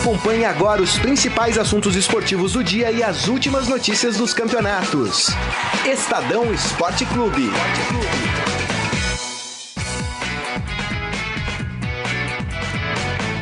[0.00, 5.26] Acompanhe agora os principais assuntos esportivos do dia e as últimas notícias dos campeonatos.
[5.84, 7.50] Estadão Esporte Clube.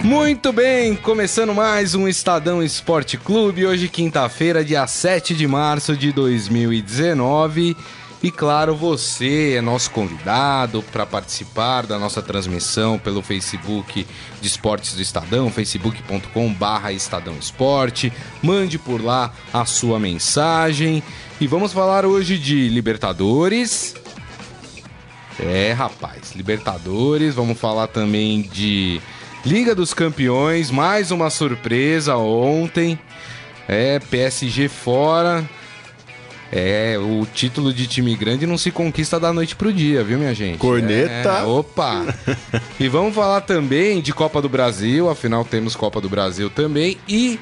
[0.03, 6.11] Muito bem, começando mais um Estadão Esporte Clube, hoje quinta-feira, dia 7 de março de
[6.11, 7.77] 2019.
[8.21, 14.05] E claro, você é nosso convidado para participar da nossa transmissão pelo Facebook
[14.41, 18.13] de Esportes do Estadão, facebook.com/barra Estadão Esporte.
[18.43, 21.01] Mande por lá a sua mensagem.
[21.41, 23.95] E vamos falar hoje de Libertadores.
[25.39, 27.37] É, rapaz, Libertadores.
[27.37, 29.01] Vamos falar também de
[29.47, 32.99] Liga dos Campeões, mais uma surpresa ontem.
[33.69, 35.49] É, PSG fora.
[36.51, 40.35] É, o título de time grande não se conquista da noite pro dia, viu, minha
[40.35, 40.59] gente?
[40.59, 41.29] Corneta.
[41.29, 42.07] É, opa!
[42.81, 46.97] e vamos falar também de Copa do Brasil, afinal temos Copa do Brasil também.
[47.07, 47.39] E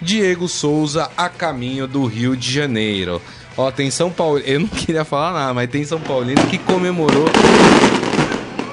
[0.00, 3.20] Diego Souza a caminho do Rio de Janeiro.
[3.56, 4.38] Ó, tem São Paulo.
[4.38, 7.26] Eu não queria falar nada, mas tem São Paulino que comemorou.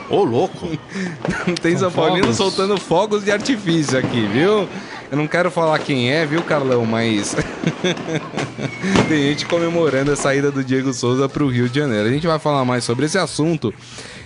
[0.10, 0.70] Ô, louco!
[1.62, 2.38] tem São Paulino fogos.
[2.38, 4.68] soltando fogos de artifício aqui, viu?
[5.10, 6.86] Eu não quero falar quem é, viu, Carlão?
[6.86, 7.36] Mas
[9.08, 12.08] tem gente comemorando a saída do Diego Souza para o Rio de Janeiro.
[12.08, 13.74] A gente vai falar mais sobre esse assunto.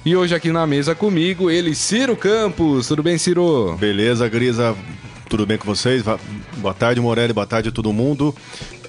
[0.05, 2.87] E hoje aqui na mesa comigo, ele, Ciro Campos.
[2.87, 3.75] Tudo bem, Ciro?
[3.79, 4.75] Beleza, Grisa.
[5.29, 6.03] Tudo bem com vocês?
[6.57, 7.33] Boa tarde, Morelli.
[7.33, 8.33] Boa tarde a todo mundo.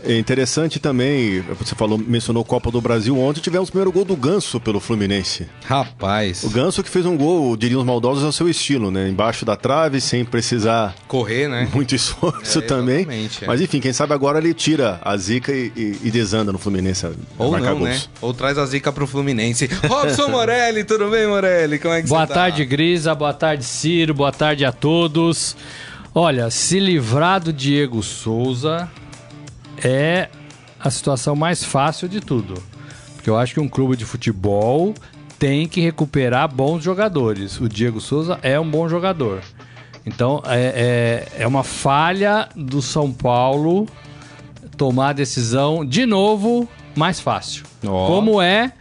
[0.04, 3.18] É interessante também, você falou, mencionou Copa do Brasil.
[3.18, 5.46] Ontem tivemos o primeiro gol do Ganso pelo Fluminense.
[5.64, 6.44] Rapaz.
[6.44, 9.08] O Ganso que fez um gol, diriam os maldosos, ao seu estilo, né?
[9.08, 10.94] Embaixo da trave, sem precisar.
[11.06, 11.68] Correr, né?
[11.72, 13.06] Muito esforço é, também.
[13.42, 13.46] É.
[13.46, 17.06] Mas enfim, quem sabe agora ele tira a zica e, e, e desanda no Fluminense.
[17.36, 17.88] Ou não, gols.
[17.88, 18.00] né?
[18.20, 19.68] Ou traz a zica pro Fluminense.
[19.88, 21.78] Robson Morelli, tudo bem, Morelli?
[21.78, 22.34] Como é que boa você tá?
[22.34, 23.14] tarde, Grisa.
[23.14, 24.14] Boa tarde, Ciro.
[24.14, 25.56] Boa tarde a todos.
[26.14, 28.88] Olha, se livrar do Diego Souza
[29.82, 30.28] é
[30.78, 32.54] a situação mais fácil de tudo.
[33.14, 34.94] Porque eu acho que um clube de futebol
[35.38, 37.60] tem que recuperar bons jogadores.
[37.60, 39.40] O Diego Souza é um bom jogador.
[40.04, 43.86] Então é, é, é uma falha do São Paulo
[44.76, 47.64] tomar a decisão de novo mais fácil.
[47.82, 48.06] Oh.
[48.06, 48.72] Como é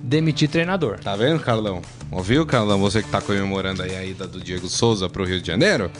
[0.00, 0.98] demitir treinador.
[0.98, 1.80] Tá vendo, Carlão?
[2.10, 2.78] Ouviu, Carlão?
[2.80, 5.90] Você que tá comemorando aí a ida do Diego Souza pro Rio de Janeiro?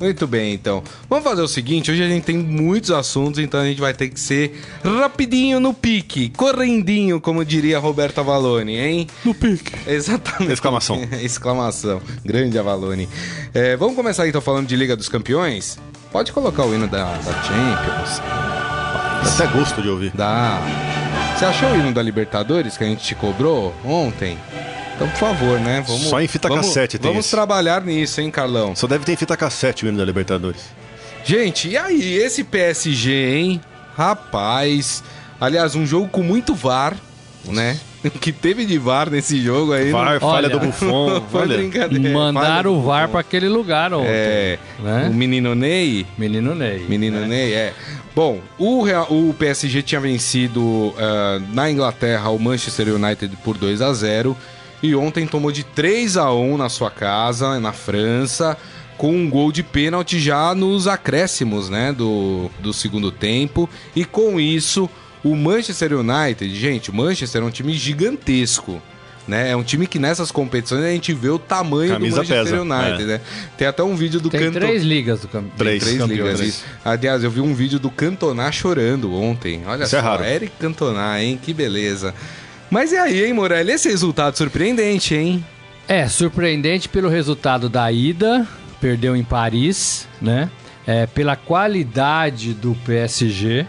[0.00, 0.82] Muito bem, então.
[1.08, 4.08] Vamos fazer o seguinte: hoje a gente tem muitos assuntos, então a gente vai ter
[4.08, 9.06] que ser rapidinho no pique, correndinho, como diria Roberto Avalone, hein?
[9.24, 9.72] No pique.
[9.86, 10.52] Exatamente.
[10.52, 11.02] Exclamação.
[11.20, 12.00] Exclamação.
[12.24, 13.08] Grande Avalone.
[13.52, 15.78] É, vamos começar então falando de Liga dos Campeões?
[16.12, 18.18] Pode colocar o hino da, da Champions.
[18.18, 20.12] Dá até gosto de ouvir.
[20.14, 20.60] Dá.
[21.36, 24.38] Você achou o hino da Libertadores que a gente te cobrou ontem?
[24.98, 25.80] Então, por favor, né?
[25.86, 27.30] Vamos, Só em fita vamos, cassete tem Vamos esse.
[27.30, 28.74] trabalhar nisso, hein, Carlão?
[28.74, 30.60] Só deve ter em fita cassete o hino da Libertadores.
[31.24, 33.60] Gente, e aí, esse PSG, hein?
[33.96, 35.04] Rapaz.
[35.40, 36.96] Aliás, um jogo com muito VAR,
[37.44, 37.78] né?
[38.20, 39.92] que teve de VAR nesse jogo aí.
[39.92, 40.18] VAR, não...
[40.28, 41.22] falha do Buffon.
[41.30, 42.12] Foi brincadeira.
[42.12, 44.08] Mandaram o VAR para aquele lugar ontem.
[44.10, 44.58] É.
[44.80, 45.08] Né?
[45.08, 46.08] O menino Ney.
[46.18, 46.84] Menino Ney.
[46.88, 47.26] Menino é.
[47.28, 47.72] Ney, é.
[48.16, 50.94] Bom, o, o PSG tinha vencido uh,
[51.52, 54.36] na Inglaterra o Manchester United por 2 a 0
[54.82, 58.56] e ontem tomou de 3 a 1 na sua casa, na França,
[58.96, 63.68] com um gol de pênalti já nos acréscimos né, do, do segundo tempo.
[63.94, 64.88] E com isso,
[65.22, 68.80] o Manchester United, gente, o Manchester é um time gigantesco.
[69.26, 69.50] Né?
[69.50, 72.62] É um time que nessas competições a gente vê o tamanho Camisa do Manchester pesa,
[72.62, 73.06] United, é.
[73.06, 73.20] né?
[73.58, 74.54] Tem até um vídeo do Tem Canto...
[74.54, 75.58] três ligas do campeonato.
[75.58, 76.64] Três, três ligas.
[76.82, 79.64] Aliás, eu vi um vídeo do Cantona chorando ontem.
[79.66, 80.24] Olha Isso é só, raro.
[80.24, 81.38] Eric Cantona, hein?
[81.40, 82.14] Que beleza.
[82.70, 83.72] Mas e aí, hein, Morelli?
[83.72, 85.44] Esse resultado surpreendente, hein?
[85.88, 88.46] É, surpreendente pelo resultado da ida,
[88.78, 90.50] perdeu em Paris, né?
[90.86, 93.66] É, pela qualidade do PSG,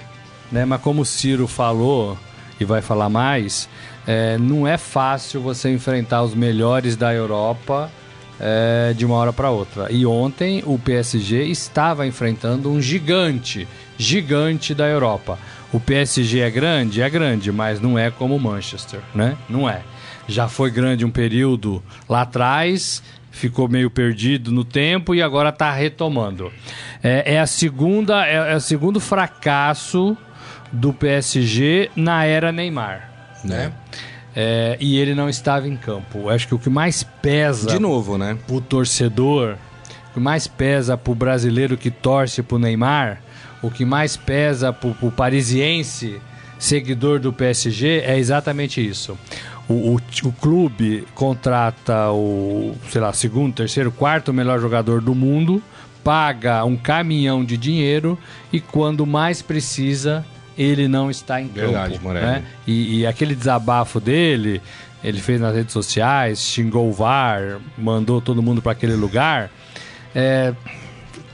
[0.51, 0.65] né?
[0.65, 2.17] Mas como o Ciro falou
[2.59, 3.69] e vai falar mais,
[4.05, 7.89] é, não é fácil você enfrentar os melhores da Europa
[8.37, 9.91] é, de uma hora para outra.
[9.91, 15.39] E ontem o PSG estava enfrentando um gigante, gigante da Europa.
[15.71, 17.01] O PSG é grande?
[17.01, 19.37] É grande, mas não é como o Manchester, né?
[19.47, 19.81] Não é.
[20.27, 25.71] Já foi grande um período lá atrás, ficou meio perdido no tempo e agora está
[25.71, 26.51] retomando.
[27.03, 30.17] É, é, a segunda, é, é o segundo fracasso
[30.71, 33.09] do PSG na era Neymar,
[33.43, 33.71] né?
[34.35, 36.29] É, e ele não estava em campo.
[36.29, 38.37] Acho que o que mais pesa De novo, né?
[38.47, 39.57] pro torcedor,
[40.09, 43.21] o que mais pesa pro brasileiro que torce pro Neymar,
[43.61, 46.21] o que mais pesa pro, pro parisiense
[46.57, 49.17] seguidor do PSG é exatamente isso.
[49.67, 55.61] O, o, o clube contrata o, sei lá, segundo, terceiro, quarto melhor jogador do mundo
[56.03, 58.17] paga um caminhão de dinheiro
[58.51, 60.25] e quando mais precisa,
[60.57, 62.05] ele não está em Verdade, campo.
[62.05, 62.25] Morelli.
[62.25, 62.43] Né?
[62.65, 64.61] E, e aquele desabafo dele,
[65.03, 69.51] ele fez nas redes sociais, xingou o VAR, mandou todo mundo para aquele lugar.
[70.15, 70.53] É,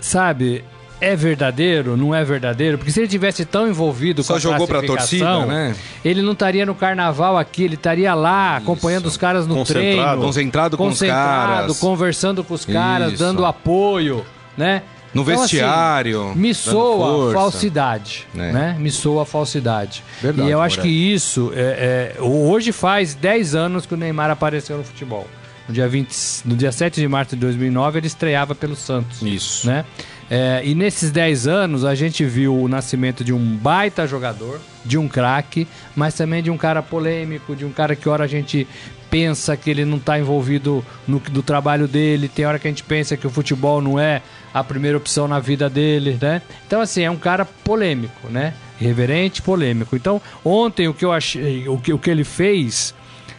[0.01, 0.63] sabe,
[1.01, 1.95] é verdadeiro?
[1.97, 2.77] Não é verdadeiro?
[2.77, 5.75] Porque se ele tivesse tão envolvido Só com a jogou pra torcida, né?
[6.03, 9.85] Ele não estaria no carnaval aqui, ele estaria lá acompanhando os caras no Concentrado.
[9.95, 11.79] treino, Concentrado com os concentrado, caras.
[11.79, 13.23] conversando com os caras, Isso.
[13.23, 14.25] dando apoio,
[14.57, 14.83] né?
[15.13, 17.33] No vestiário, me dando soa força.
[17.39, 18.51] falsidade, É.
[18.51, 18.75] né?
[18.77, 20.03] Me soa falsidade.
[20.21, 24.29] Verdade, e eu acho que isso, é, é, hoje faz 10 anos que o Neymar
[24.29, 25.25] apareceu no futebol.
[25.69, 26.13] No dia, 20,
[26.45, 29.65] no dia 7 de março de 2009, ele estreava pelo Santos Isso.
[29.67, 29.83] né?
[30.29, 34.97] É, e nesses 10 anos a gente viu o nascimento de um baita jogador, de
[34.97, 38.67] um craque, mas também de um cara polêmico, de um cara que hora a gente
[39.09, 42.83] pensa que ele não está envolvido no, no trabalho dele, tem hora que a gente
[42.83, 44.21] pensa que o futebol não é
[44.53, 46.41] a primeira opção na vida dele, né?
[46.65, 48.53] Então assim, é um cara polêmico, né?
[48.81, 49.95] Irreverente, polêmico.
[49.95, 52.93] Então, ontem o que eu achei, o que, o que ele fez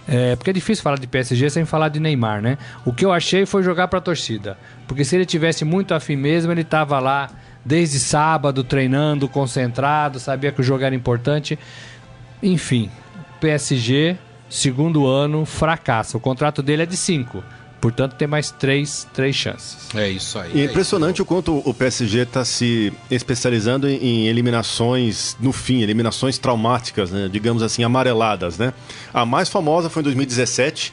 [0.08, 2.58] é, porque é difícil falar de PSG sem falar de Neymar, né?
[2.84, 4.56] O que eu achei foi jogar pra torcida.
[4.86, 7.28] Porque se ele tivesse muito afim mesmo, ele tava lá
[7.64, 11.58] desde sábado treinando, concentrado, sabia que o jogo era importante.
[12.40, 12.88] Enfim,
[13.40, 14.16] PSG,
[14.48, 16.16] segundo ano, fracassa.
[16.16, 17.42] O contrato dele é de cinco.
[17.86, 19.76] Portanto, tem mais três, três chances.
[19.94, 20.50] É isso aí.
[20.56, 25.82] E é impressionante o quanto o PSG está se especializando em, em eliminações no fim,
[25.82, 27.28] eliminações traumáticas, né?
[27.30, 28.58] digamos assim, amareladas.
[28.58, 28.72] Né?
[29.14, 30.92] A mais famosa foi em 2017,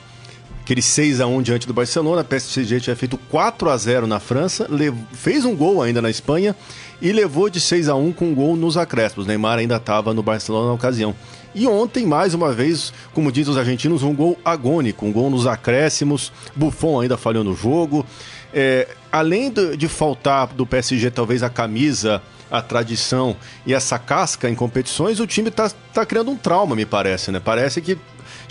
[0.61, 2.21] aquele 6 a 1 diante do Barcelona.
[2.21, 6.11] A PSG tinha feito 4 a 0 na França, lev- fez um gol ainda na
[6.11, 6.55] Espanha
[7.01, 9.25] e levou de 6 a 1 com um gol nos acréscimos.
[9.25, 11.15] Neymar ainda estava no Barcelona na ocasião.
[11.55, 15.45] E ontem, mais uma vez, como dizem os argentinos, um gol agônico, um gol nos
[15.45, 16.31] acréscimos.
[16.55, 18.05] Buffon ainda falhou no jogo.
[18.53, 22.21] É, além do- de faltar do PSG talvez a camisa,
[22.51, 23.35] a tradição
[23.65, 27.39] e essa casca em competições, o time está tá criando um trauma, me parece, né?
[27.43, 27.97] Parece que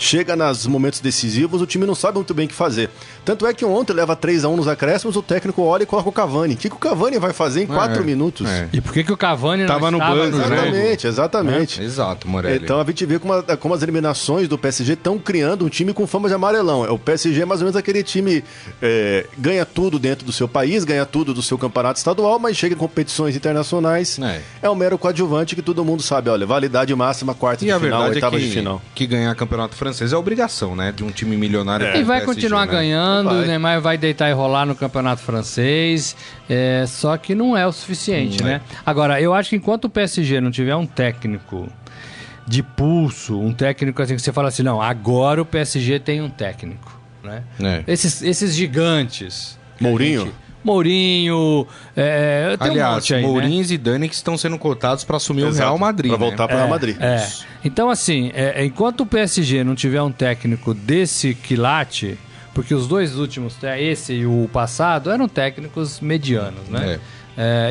[0.03, 2.89] chega nos momentos decisivos, o time não sabe muito bem o que fazer.
[3.23, 6.09] Tanto é que ontem leva 3 a 1 nos acréscimos, o técnico olha e coloca
[6.09, 6.55] o Cavani.
[6.55, 8.47] O que, que o Cavani vai fazer em 4 É, minutos?
[8.49, 8.67] é.
[8.73, 10.43] E por que, que o Cavani Tava no não estava banco, né?
[10.43, 10.53] jogo?
[10.55, 11.81] Exatamente, exatamente.
[11.81, 12.63] Exato, Morelli.
[12.63, 15.93] Então a gente vê como, a- como as eliminações do PSG estão criando um time
[15.93, 16.85] com fama de amarelão.
[16.85, 18.43] É, O PSG é mais ou menos aquele time
[18.81, 22.75] é, ganha tudo dentro do seu país, ganha tudo do seu campeonato estadual, mas chega
[22.75, 24.19] em competições internacionais.
[24.19, 24.41] É.
[24.63, 27.79] É, um mero coadjuvante que todo mundo sabe, olha, validade máxima, quarta E de a
[27.79, 28.81] final, verdade é oitava que, de final.
[28.93, 30.91] que ganhar campeonato francês é obrigação, né?
[30.91, 31.85] De um time milionário.
[31.85, 31.99] É.
[31.99, 32.71] E vai PSG, continuar né?
[32.71, 33.43] ganhando, Vai.
[33.43, 36.15] o Neymar vai deitar e rolar no campeonato francês,
[36.49, 38.53] é, só que não é o suficiente, Não é.
[38.53, 38.61] né?
[38.85, 41.69] Agora, eu acho que enquanto o PSG não tiver um técnico
[42.47, 46.29] de pulso, um técnico assim que você fala assim, não, agora o PSG tem um
[46.29, 47.43] técnico, né?
[47.61, 47.83] É.
[47.87, 49.57] Esses, esses gigantes.
[49.79, 50.33] Mourinho?
[50.63, 53.27] Mourinho, é, tem um Aliás, monte aí, né?
[53.27, 56.11] Mourinho e Zidane que estão sendo cotados para assumir o Exato, Real Madrid.
[56.11, 56.25] Pra né?
[56.25, 56.97] voltar para o Real Madrid.
[56.99, 57.27] É.
[57.65, 62.17] Então, assim, é, enquanto o PSG não tiver um técnico desse quilate,
[62.53, 66.93] porque os dois últimos, né, esse e o passado, eram técnicos medianos, né?
[66.93, 66.99] É,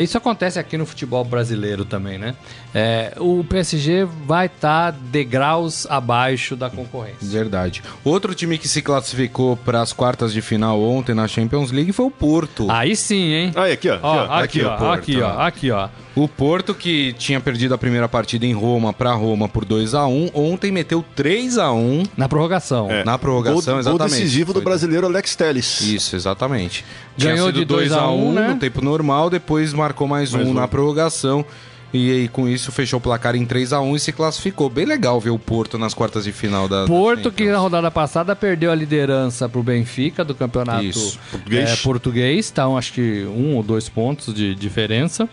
[0.00, 2.34] isso acontece aqui no futebol brasileiro também, né?
[2.74, 7.18] É, o PSG vai estar degraus abaixo da concorrência.
[7.20, 7.82] Verdade.
[8.04, 12.06] Outro time que se classificou para as quartas de final ontem na Champions League foi
[12.06, 12.70] o Porto.
[12.70, 13.52] Aí sim, hein?
[13.54, 13.98] Aí, aqui, ó.
[14.02, 14.34] Ó, aqui, ó.
[14.34, 15.88] aqui, ó, Porto, aqui, ó, aqui, ó.
[16.14, 20.06] O Porto, que tinha perdido a primeira partida em Roma para Roma por 2 a
[20.06, 22.90] 1 ontem meteu 3 a 1 Na prorrogação.
[22.90, 23.02] É.
[23.02, 24.14] na prorrogação, Gol, gol exatamente.
[24.14, 25.80] decisivo do brasileiro Alex Telles.
[25.80, 26.84] Isso, exatamente.
[27.16, 28.48] Ganhou de 2 a 1, né?
[28.48, 30.54] no tempo normal, depois marcou mais, Mais um, um.
[30.54, 31.44] na prorrogação.
[31.92, 34.70] E aí, com isso, fechou o placar em 3 a 1 e se classificou.
[34.70, 36.82] Bem legal ver o Porto nas quartas de final da.
[36.82, 41.70] da Porto, que na rodada passada perdeu a liderança pro Benfica do campeonato Isso, português.
[41.70, 45.28] é, português, então acho que um ou dois pontos de diferença.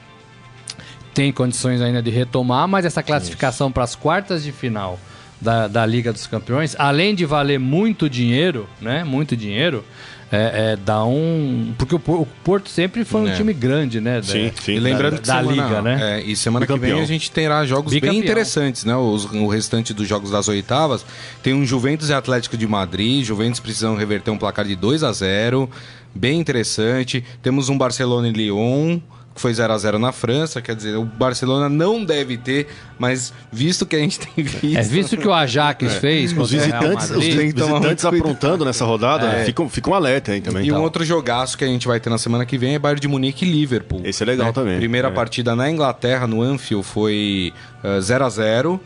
[1.13, 4.99] Tem condições ainda de retomar, mas essa classificação para as quartas de final
[5.41, 9.03] da, da Liga dos Campeões, além de valer muito dinheiro, né?
[9.03, 9.83] Muito dinheiro,
[10.31, 11.73] é, é, dá um.
[11.77, 13.35] Porque o, Por- o Porto sempre foi um É.
[13.35, 14.21] time grande, né?
[14.21, 14.73] Sim, Da- sim.
[14.73, 16.19] E lembrando da- que da semana, Liga, né?
[16.19, 17.03] é, e semana que vem Bicampeão.
[17.03, 18.23] a gente terá jogos bem Bicampeão.
[18.23, 18.95] interessantes, né?
[18.95, 21.05] Os- o restante dos jogos das oitavas.
[21.41, 23.23] Tem um Juventus e Atlético de Madrid.
[23.25, 25.69] Juventus precisam reverter um placar de 2 a 0
[26.13, 27.23] Bem interessante.
[27.41, 28.99] Temos um Barcelona e Lyon.
[29.39, 32.67] Que foi 0 a 0 na França, quer dizer, o Barcelona não deve ter,
[32.99, 34.77] mas visto que a gente tem visto.
[34.77, 39.25] É, visto que o Ajax fez Os visitantes, os Madrid, tomar visitantes aprontando nessa rodada,
[39.27, 39.37] É.
[39.37, 39.45] né?
[39.45, 40.65] ficam, ficam alerta aí também.
[40.65, 40.81] E um Tá.
[40.81, 43.45] outro jogaço que a gente vai ter na semana que vem é Bayern de Munique
[43.45, 44.01] e Liverpool.
[44.03, 44.77] Esse é legal também.
[44.77, 45.11] Primeira É.
[45.11, 48.81] partida na Inglaterra, no Anfield, foi eh, 0 a 0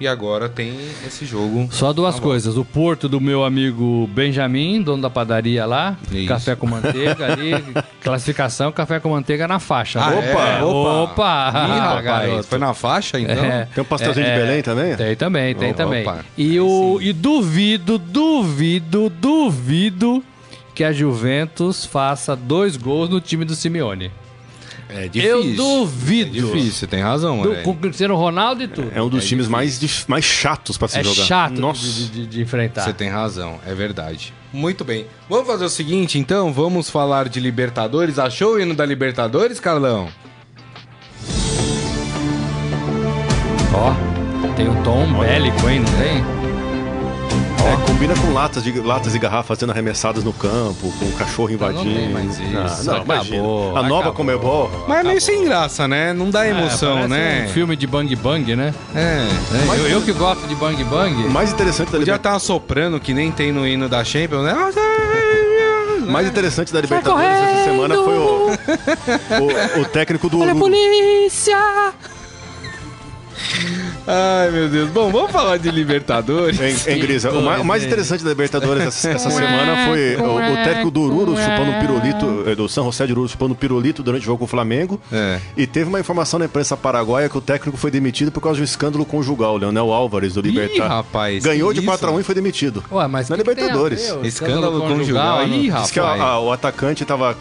[0.00, 0.74] E agora tem
[1.06, 1.68] esse jogo.
[1.72, 2.56] Só duas Tá coisas.
[2.56, 5.96] O Porto do meu amigo Benjamin, dono da padaria lá.
[6.12, 6.28] Isso.
[6.28, 7.52] Café com manteiga ali.
[8.00, 10.00] classificação, café com manteiga na faixa.
[10.00, 10.32] Ah, né?
[10.60, 10.62] é?
[10.62, 11.48] Opa!
[11.52, 12.42] Ih, rapaz, garoto.
[12.44, 13.44] foi na faixa, então?
[13.44, 13.66] É.
[13.74, 14.96] Tem um pastelzinho de Belém também?
[14.96, 15.76] Tem também, tem Opa.
[15.82, 16.06] também.
[16.36, 20.22] E, o, e duvido, duvido, duvido
[20.74, 24.12] que a Juventus faça dois gols no time do Simeone.
[24.90, 25.56] É Eu difícil.
[25.56, 26.30] duvido.
[26.38, 27.62] É difícil, você tem razão, Do, Morelli.
[27.64, 28.90] com o Cristiano Ronaldo e tudo.
[28.94, 31.24] É um dos É times mais, mais chatos pra se É jogar.
[31.24, 31.80] chato Nossa.
[31.82, 32.82] de, de- de enfrentar.
[32.84, 34.32] Você tem razão, é verdade.
[34.52, 35.04] Muito bem.
[35.28, 36.52] Vamos fazer o seguinte, então?
[36.54, 38.18] Vamos falar de Libertadores.
[38.18, 40.08] Achou o hino da Libertadores, Carlão?
[43.74, 45.80] Ó, tem um tom bélico, hein?
[45.80, 46.37] Não tem?
[47.64, 51.48] É, combina com latas, de, latas e garrafas sendo arremessadas no campo, com o cachorro
[51.48, 51.94] não invadindo.
[51.94, 53.36] tem mais isso, Ah, não, imagina.
[53.38, 54.12] acabou, A nova acabou.
[54.14, 54.70] Comebol.
[54.88, 56.12] Mas é meio sem graça, né?
[56.12, 57.46] Não dá emoção, É, né?
[57.48, 58.72] Um filme de Bang Bang, né?
[58.94, 58.98] É.
[59.74, 61.14] É, eu, eu que gosto de Bang Bang.
[61.26, 62.16] O mais interessante da, Podia Liber...
[62.16, 64.54] estar soprando que nem tem no hino da Champions, né?
[66.06, 68.50] o mais interessante da Libertadores essa semana foi o,
[69.78, 70.40] o, o técnico do.
[70.40, 71.58] Olha a polícia!
[74.10, 74.88] Ai, meu Deus.
[74.88, 76.58] Bom, vamos falar de Libertadores.
[76.86, 80.36] Em, em Grisa, o, mais, o mais interessante da Libertadores essa, essa semana foi o,
[80.36, 83.56] o técnico do Ururo chupando um pirulito, eh, do San José de Ururo chupando um
[83.56, 84.98] pirulito durante o jogo com o Flamengo.
[85.12, 85.38] É.
[85.56, 88.62] E teve uma informação na imprensa paraguaia que o técnico foi demitido por causa de
[88.62, 89.54] um escândalo conjugal.
[89.54, 90.88] O Leonel Álvares, do Libertar.
[90.88, 91.88] rapaz, Ganhou de isso?
[91.90, 92.82] 4x1 e foi demitido.
[92.90, 94.06] Ué, mas Na Libertadores.
[94.08, 94.16] ver?
[94.18, 95.46] O Escândalo conjugal.
[95.46, 96.20] não- Ih, Diz que a- rapaz.
[96.22, 97.36] a- o atacante tava,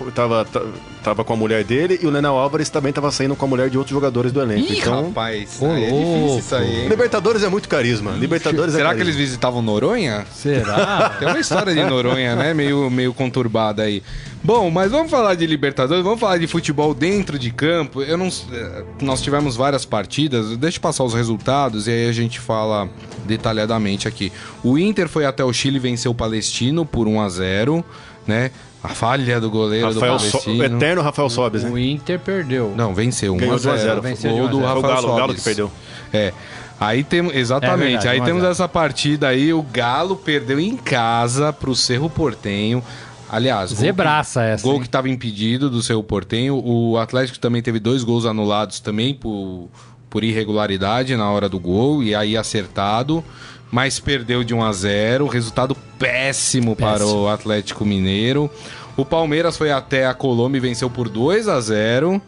[1.07, 3.69] tava, com a mulher dele e o Leonel Álvares também tava saindo com a mulher
[3.69, 4.71] de outros jogadores do elenco.
[4.71, 5.61] Ih, então, rapaz.
[5.61, 6.87] É difícil isso aí, hein?
[6.89, 8.11] Libertadores é muito carisma.
[8.11, 9.11] Libertadores é Será que carisma.
[9.11, 10.25] eles visitavam Noronha?
[10.33, 11.15] Será?
[11.19, 12.53] Tem uma história de Noronha, né?
[12.53, 14.03] Meio, meio conturbada aí.
[14.43, 18.01] Bom, mas vamos falar de Libertadores, vamos falar de futebol dentro de campo.
[18.01, 22.11] Eu não, eh, nós tivemos várias partidas, deixa eu passar os resultados e aí a
[22.11, 22.89] gente fala
[23.25, 24.31] detalhadamente aqui.
[24.63, 27.85] O Inter foi até o Chile e venceu o Palestino por 1 a 0
[28.27, 28.51] né?
[28.83, 30.63] A falha do goleiro Rafael do so...
[30.63, 31.69] Eterno Rafael Sobes, né?
[31.69, 32.73] o Inter perdeu.
[32.75, 33.89] Não, venceu 1 Ganhou a de 1 a 0.
[33.89, 34.01] 0.
[34.01, 34.67] Venceu de Gol 1 a do 0.
[34.67, 35.71] Rafael Foi o Galo, o Galo que perdeu.
[36.13, 36.33] É.
[36.79, 38.51] Aí temos, exatamente, É verdade, aí 1 a temos 0.
[38.51, 42.83] essa partida aí, o Galo perdeu em casa pro Cerro Portenho.
[43.29, 44.79] Aliás, gol Zebraça que, essa, Gol hein?
[44.81, 46.61] que estava impedido do Cerro Portenho.
[46.63, 49.67] O Atlético também teve dois gols anulados também por,
[50.09, 53.23] por irregularidade na hora do gol e aí acertado,
[53.71, 57.21] mas perdeu de 1 a 0, resultado péssimo, para Péssimo.
[57.21, 58.49] o Atlético Mineiro.
[58.95, 62.21] O Palmeiras foi até a Colômbia e venceu por 2 a 0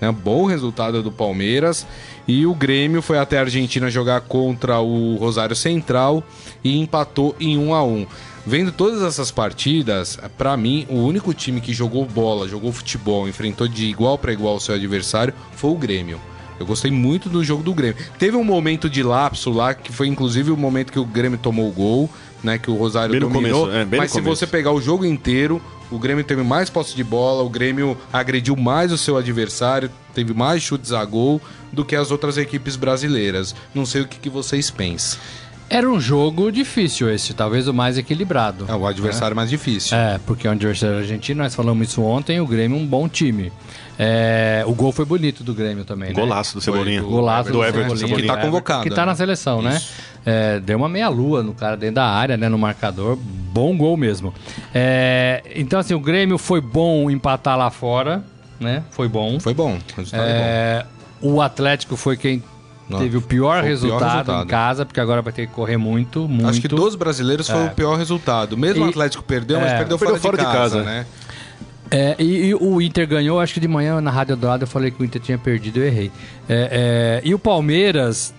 [0.00, 0.12] né?
[0.12, 1.86] Bom resultado do Palmeiras.
[2.26, 6.22] E o Grêmio foi até a Argentina jogar contra o Rosário Central
[6.62, 8.06] e empatou em 1 a 1
[8.46, 13.68] Vendo todas essas partidas, pra mim, o único time que jogou bola, jogou futebol, enfrentou
[13.68, 16.18] de igual para igual o seu adversário foi o Grêmio.
[16.58, 17.96] Eu gostei muito do jogo do Grêmio.
[18.18, 21.68] Teve um momento de lapso lá, que foi inclusive o momento que o Grêmio tomou
[21.68, 22.10] o gol,
[22.42, 22.58] né?
[22.58, 23.66] Que o Rosário Bem no dominou.
[23.66, 24.36] começo, é, mas se começo.
[24.36, 28.56] você pegar o jogo inteiro, o Grêmio teve mais posse de bola, o Grêmio agrediu
[28.56, 31.40] mais o seu adversário, teve mais chutes a gol
[31.72, 33.54] do que as outras equipes brasileiras.
[33.74, 35.18] Não sei o que, que vocês pensam.
[35.70, 38.64] Era um jogo difícil esse, talvez o mais equilibrado.
[38.68, 39.96] É o adversário mais difícil.
[39.96, 43.06] É, porque é um adversário argentino, nós falamos isso ontem, o Grêmio é um bom
[43.08, 43.52] time.
[43.98, 46.14] É, o gol foi bonito do Grêmio também, né?
[46.14, 47.02] Golaço do Cebolinha.
[47.02, 48.20] do- Golaço do Everton Cebolinha.
[48.22, 49.06] Que tá é, convocado, Que tá né?
[49.06, 49.80] na seleção, né?
[50.24, 52.48] É, deu uma meia-lua no cara dentro da área, né?
[52.48, 53.16] No marcador.
[53.16, 54.32] Bom gol mesmo.
[54.74, 58.22] É, então, assim, o Grêmio foi bom empatar lá fora,
[58.60, 58.84] né?
[58.90, 59.38] Foi bom.
[59.40, 59.72] Foi bom.
[59.92, 60.86] O resultado é, É,
[61.20, 62.42] o Atlético foi quem
[62.88, 64.44] Não, teve o pior, foi o pior resultado, resultado.
[64.44, 66.48] em casa, porque agora vai ter que correr muito, muito.
[66.48, 67.66] Acho que dos brasileiros foi É.
[67.66, 68.56] o pior resultado.
[68.56, 71.06] Mesmo o E- Atlético perdeu, mas é, perdeu, perdeu fora, de, casa, né?
[71.90, 74.90] É, e, e o Inter ganhou, acho que de manhã na Rádio Dourado eu falei
[74.90, 76.10] que o Inter tinha perdido, eu errei.
[76.48, 78.34] É, é, e o Palmeiras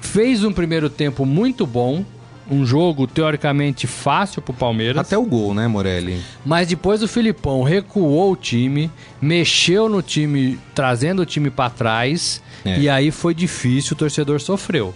[0.00, 2.04] fez um primeiro tempo muito bom,
[2.50, 6.20] um jogo teoricamente fácil pro Palmeiras, Até o gol, né, Morelli?
[6.44, 12.42] mas depois o Filipão recuou o time, mexeu no time, trazendo o time pra trás,
[12.64, 12.78] É.
[12.78, 14.94] e aí foi difícil, o torcedor sofreu.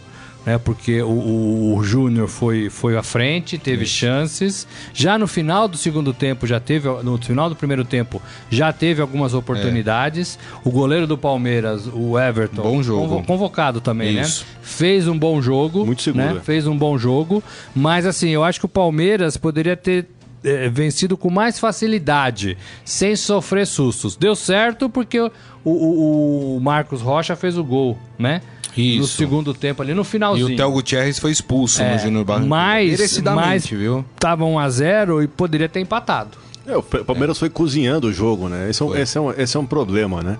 [0.48, 4.66] Né, porque o, o, o Júnior foi, foi à frente, teve chances.
[4.94, 6.88] Já no final do segundo tempo, já teve.
[7.02, 10.38] No final do primeiro tempo, já teve algumas oportunidades.
[10.64, 13.08] O goleiro do Palmeiras, o Everton, Bom jogo.
[13.08, 14.46] convo- convocado também, Isso.
[14.48, 14.56] né?
[14.62, 15.84] Fez um bom jogo.
[15.84, 16.36] Muito seguro, né?
[16.38, 16.40] é.
[16.40, 17.42] Fez um bom jogo.
[17.74, 20.06] Mas assim, eu acho que o Palmeiras poderia ter
[20.44, 24.16] eh, vencido com mais facilidade, sem sofrer sustos.
[24.16, 25.30] Deu certo porque o,
[25.64, 28.40] o- o Marcos Rocha fez o gol, né?
[28.80, 29.00] Isso.
[29.00, 30.54] No segundo tempo ali, no E finalzinho.
[30.54, 32.56] o Theo Gutierrez foi expulso É, no Júnior Barranquilla.
[32.56, 34.04] mas- mas- viu?
[34.18, 36.38] Tava 1 a 0 e poderia ter empatado.
[36.66, 37.40] É, o Palmeiras é.
[37.40, 38.68] foi cozinhando o jogo, né?
[38.68, 40.36] Esse é, um, esse, é um, esse é um problema, né?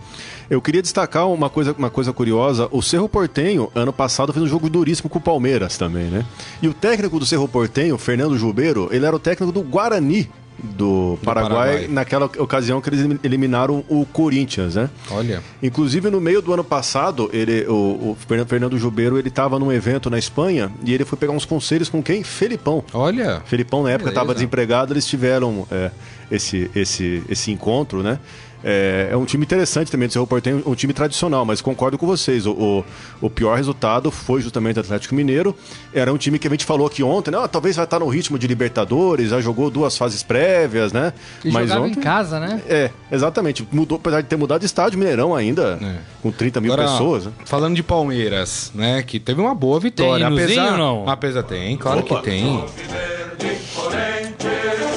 [0.51, 2.69] Eu queria destacar uma coisa, uma coisa curiosa.
[2.71, 6.27] O Cerro Portenho, ano passado, fez um jogo duríssimo com o Palmeiras também, né?
[6.61, 10.29] E o técnico do Cerro Portenho, Fernando Jubeiro, ele era o técnico do Guarani
[10.63, 14.91] do Paraguai, do Paraguai, naquela ocasião que eles eliminaram o Corinthians, né?
[15.11, 15.43] Olha.
[15.63, 17.73] Inclusive no meio do ano passado, ele, o,
[18.11, 21.89] o Fernando Jubeiro, ele estava num evento na Espanha e ele foi pegar uns conselhos
[21.89, 22.25] com quem?
[22.25, 22.85] Felipão.
[22.93, 23.43] Olha.
[23.47, 25.91] Felipão na época estava desempregado, eles tiveram é,
[26.31, 28.19] esse, esse, esse encontro, né?
[28.63, 32.07] É, é, um time interessante também do Cerro Porteño, um time tradicional, mas concordo com
[32.07, 32.47] vocês.
[32.47, 32.85] O, o,
[33.21, 35.55] o, pior resultado foi justamente o Atlético Mineiro.
[35.95, 37.39] Era um time que a gente falou aqui ontem, né?
[37.41, 41.13] Ah, talvez vai estar no ritmo de Libertadores, já jogou duas fases prévias, né?
[41.45, 42.61] E mas jogava ontem, em casa, né?
[42.69, 43.67] É, exatamente.
[43.71, 45.99] Mudou, apesar de ter mudado de estádio, Mineirão ainda, é.
[46.21, 47.27] com 30 mil Agora, pessoas.
[47.27, 47.33] Né?
[47.45, 49.03] Falando de Palmeiras, né?
[49.03, 50.27] Que teve uma boa vitória.
[50.27, 51.09] Tem apesar, não?
[51.09, 52.17] Apesar tem, claro Opa.
[52.17, 52.65] que tem.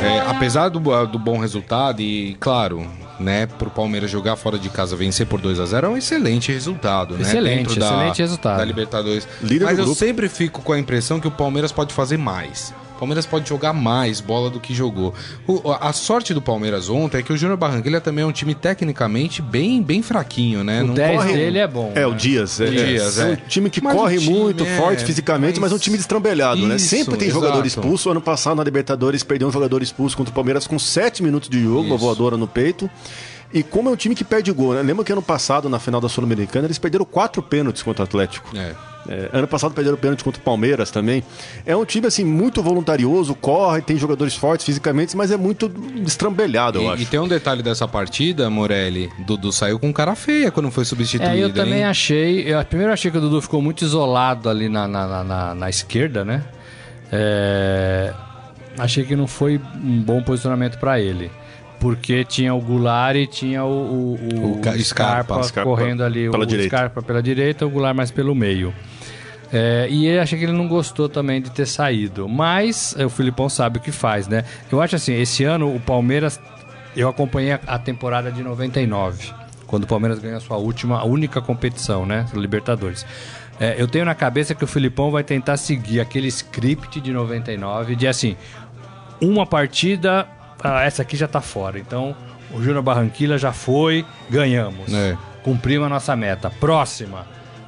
[0.01, 2.85] É, apesar do, do bom resultado, e claro,
[3.19, 6.51] né, pro Palmeiras jogar fora de casa, vencer por 2 a 0 é um excelente
[6.51, 7.21] resultado, né?
[7.21, 8.57] Excelente, da, excelente resultado.
[8.57, 9.27] Da Libertadores.
[9.41, 9.99] Líder Mas eu grupo.
[9.99, 12.73] sempre fico com a impressão que o Palmeiras pode fazer mais.
[13.01, 15.11] O Palmeiras pode jogar mais bola do que jogou.
[15.47, 18.53] O, a sorte do Palmeiras ontem é que o Júnior Barranquilla também é um time
[18.53, 20.83] tecnicamente bem, bem fraquinho, né?
[20.83, 21.33] O Não 10 corre...
[21.33, 21.91] dele é bom.
[21.95, 22.05] É, né?
[22.05, 22.61] o Dias.
[22.61, 23.23] É, Dias, é.
[23.23, 23.33] é.
[23.33, 24.77] um time que mas corre time muito, é...
[24.77, 26.77] forte fisicamente, mas, mas um time destrambelhado, Isso, né?
[26.77, 27.43] Sempre tem exato.
[27.43, 28.11] jogador expulso.
[28.11, 31.59] Ano passado na Libertadores perdeu um jogador expulso contra o Palmeiras com 7 minutos de
[31.59, 31.93] jogo, Isso.
[31.93, 32.87] uma voadora no peito.
[33.51, 34.81] E como é um time que perde gol, né?
[34.83, 38.55] Lembra que ano passado, na final da Sul-Americana, eles perderam quatro pênaltis contra o Atlético.
[38.55, 38.75] É.
[39.07, 41.23] É, ano passado perderam pênalti contra o Palmeiras também.
[41.65, 46.79] É um time assim muito voluntarioso, corre, tem jogadores fortes fisicamente, mas é muito destrambelhado,
[46.79, 47.03] eu e, acho.
[47.03, 51.33] E tem um detalhe dessa partida, Morelli, Dudu saiu com cara feia quando foi substituído.
[51.33, 51.85] É, eu também hein?
[51.85, 52.41] achei.
[52.41, 56.23] Eu, primeiro achei que o Dudu ficou muito isolado ali na, na, na, na esquerda,
[56.23, 56.43] né?
[57.11, 58.13] É,
[58.77, 61.29] achei que não foi um bom posicionamento para ele
[61.81, 66.43] porque tinha o Goulart e tinha o, o, o, o Scarpa, Scarpa, correndo ali, pela
[66.43, 66.77] o direita.
[66.77, 68.71] Scarpa pela direita, o Goulart mais pelo meio.
[69.51, 72.29] É, e eu achei que ele não gostou também de ter saído.
[72.29, 74.45] Mas é, o Filipão sabe o que faz, né?
[74.71, 76.39] Eu acho assim, esse ano o Palmeiras.
[76.95, 79.33] Eu acompanhei a, a temporada de 99,
[79.65, 82.27] quando o Palmeiras ganhou a sua última, a única competição, né?
[82.35, 83.05] Libertadores.
[83.59, 87.95] É, eu tenho na cabeça que o Filipão vai tentar seguir aquele script de 99,
[87.95, 88.35] de assim,
[89.19, 90.27] uma partida
[90.63, 91.79] ah, essa aqui já tá fora.
[91.79, 92.15] Então,
[92.51, 94.93] o Júnior Barranquilla já foi, ganhamos.
[94.93, 95.17] É.
[95.43, 96.49] Cumprimos a nossa meta.
[96.49, 97.25] Próxima.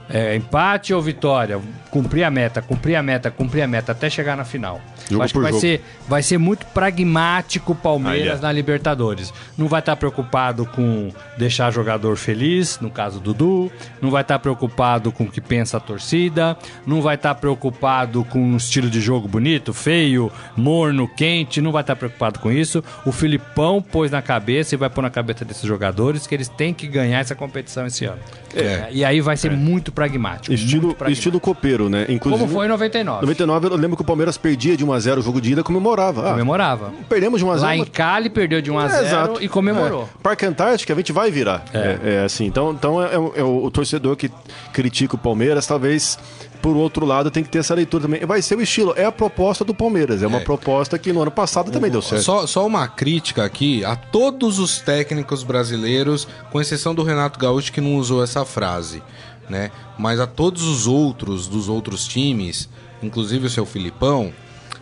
[0.10, 1.60] É, empate ou vitória?
[1.90, 4.82] Cumprir a meta, cumprir a meta, cumprir a meta até chegar na final.
[5.10, 9.34] Jogo Acho que vai ser, vai ser muito pragmático o Palmeiras na Libertadores.
[9.58, 13.72] Não vai estar preocupado com deixar jogador feliz, no caso do Dudu.
[14.02, 16.58] Não vai estar preocupado com o que pensa a torcida.
[16.86, 21.62] Não vai estar preocupado com um estilo de jogo bonito, feio, morno, quente.
[21.62, 22.84] Não vai estar preocupado com isso.
[23.06, 26.74] O Filipão pôs na cabeça e vai pôr na cabeça desses jogadores que eles têm
[26.74, 28.20] que ganhar essa competição esse ano.
[28.56, 28.88] É.
[28.92, 29.56] E aí vai ser é.
[29.56, 30.54] muito pragmático.
[30.54, 31.20] Estilo, muito pragmático.
[31.20, 32.06] estilo copeiro, né?
[32.10, 33.22] Inclusive, Como foi em 99.
[33.22, 36.28] 99 eu lembro que o Palmeiras perdia de 1 1x0 o jogo de ida, comemorava.
[36.28, 36.94] Ah, comemorava.
[37.10, 37.62] Perdemos de 1x0.
[37.62, 40.04] Lá em Cali perdeu de 1x0 é, e comemorou.
[40.04, 40.22] É.
[40.22, 41.64] Parque Antártica a gente vai virar.
[41.74, 42.46] É, é, é assim.
[42.46, 44.32] Então, então é, é, é o, o torcedor que
[44.72, 46.18] critica o Palmeiras, talvez
[46.62, 48.26] por outro lado, tem que ter essa leitura também.
[48.26, 50.24] Vai ser o estilo, é a proposta do Palmeiras.
[50.24, 50.44] É uma é.
[50.44, 52.24] proposta que no ano passado também deu certo.
[52.24, 57.70] Só, só uma crítica aqui a todos os técnicos brasileiros, com exceção do Renato Gaúcho,
[57.74, 59.04] que não usou essa frase.
[59.50, 59.72] Né?
[59.98, 62.70] Mas a todos os outros dos outros times,
[63.02, 64.32] inclusive o seu Filipão,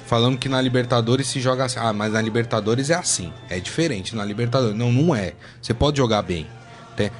[0.05, 1.79] falando que na Libertadores se joga assim.
[1.79, 3.31] Ah, mas na Libertadores é assim.
[3.49, 4.75] É diferente na Libertadores.
[4.75, 5.33] Não, não é.
[5.61, 6.47] Você pode jogar bem.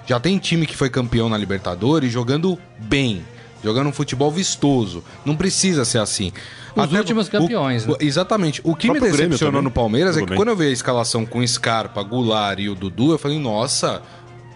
[0.05, 3.25] Já tem time que foi campeão na Libertadores jogando bem.
[3.63, 5.03] Jogando um futebol vistoso.
[5.23, 6.31] Não precisa ser assim.
[6.75, 7.97] Os Até últimos campeões, o, né?
[7.99, 8.61] Exatamente.
[8.63, 11.45] O que o me decepcionou no Palmeiras é que quando eu vi a escalação com
[11.45, 14.01] Scarpa, Goulart e o Dudu, eu falei, nossa,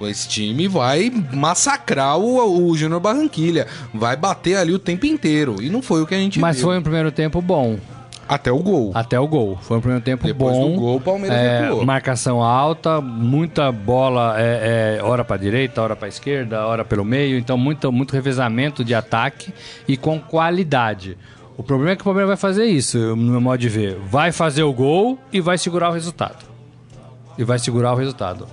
[0.02, 3.68] esse time vai massacrar o, o Júnior Barranquilha.
[3.94, 5.62] Vai bater ali o tempo inteiro.
[5.62, 6.66] E não foi o que a gente Mas viu.
[6.66, 7.78] foi um primeiro tempo bom.
[8.28, 8.92] Até o gol.
[8.94, 9.58] Até o gol.
[9.62, 10.62] Foi um primeiro tempo Depois bom.
[10.62, 15.82] Depois do gol, o Palmeiras é, Marcação alta, muita bola, é, é, hora para direita,
[15.82, 17.38] hora para esquerda, hora pelo meio.
[17.38, 19.54] Então, muito, muito revezamento de ataque
[19.88, 21.18] e com qualidade.
[21.56, 23.96] O problema é que o Palmeiras vai fazer isso, no meu modo de ver.
[24.10, 26.44] Vai fazer o gol e vai segurar o resultado.
[27.38, 28.48] E vai segurar o resultado.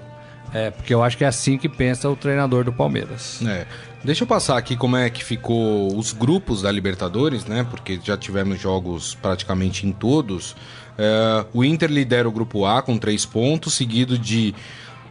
[0.54, 3.40] É, porque eu acho que é assim que pensa o treinador do Palmeiras.
[3.46, 3.66] É.
[4.04, 7.64] Deixa eu passar aqui como é que ficou os grupos da Libertadores, né?
[7.70, 10.56] Porque já tivemos jogos praticamente em todos.
[10.98, 14.54] É, o Inter lidera o grupo A com três pontos, seguido de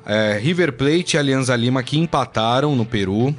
[0.05, 3.35] é, River Plate e Alianza Lima que empataram no Peru.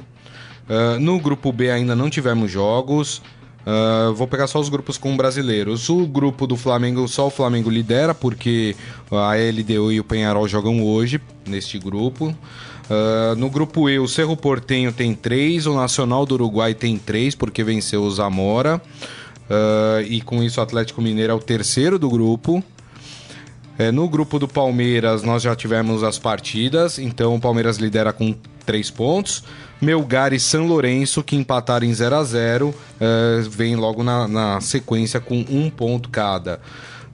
[0.67, 3.21] É, no grupo B ainda não tivemos jogos.
[3.65, 5.89] Uh, vou pegar só os grupos com brasileiros.
[5.89, 8.75] O grupo do Flamengo, só o Flamengo lidera, porque
[9.11, 12.35] a LDU e o Penharol jogam hoje neste grupo.
[12.89, 17.33] Uh, no grupo E, o Cerro Portenho tem três, o Nacional do Uruguai tem três,
[17.33, 18.81] porque venceu o Zamora.
[19.49, 22.63] Uh, e com isso o Atlético Mineiro é o terceiro do grupo.
[23.77, 28.35] É, no grupo do Palmeiras, nós já tivemos as partidas, então o Palmeiras lidera com
[28.65, 29.43] três pontos.
[29.83, 34.61] Melgar e São Lourenço, que empataram em 0 a 0 uh, vem logo na, na,
[34.61, 36.59] sequência com um ponto cada.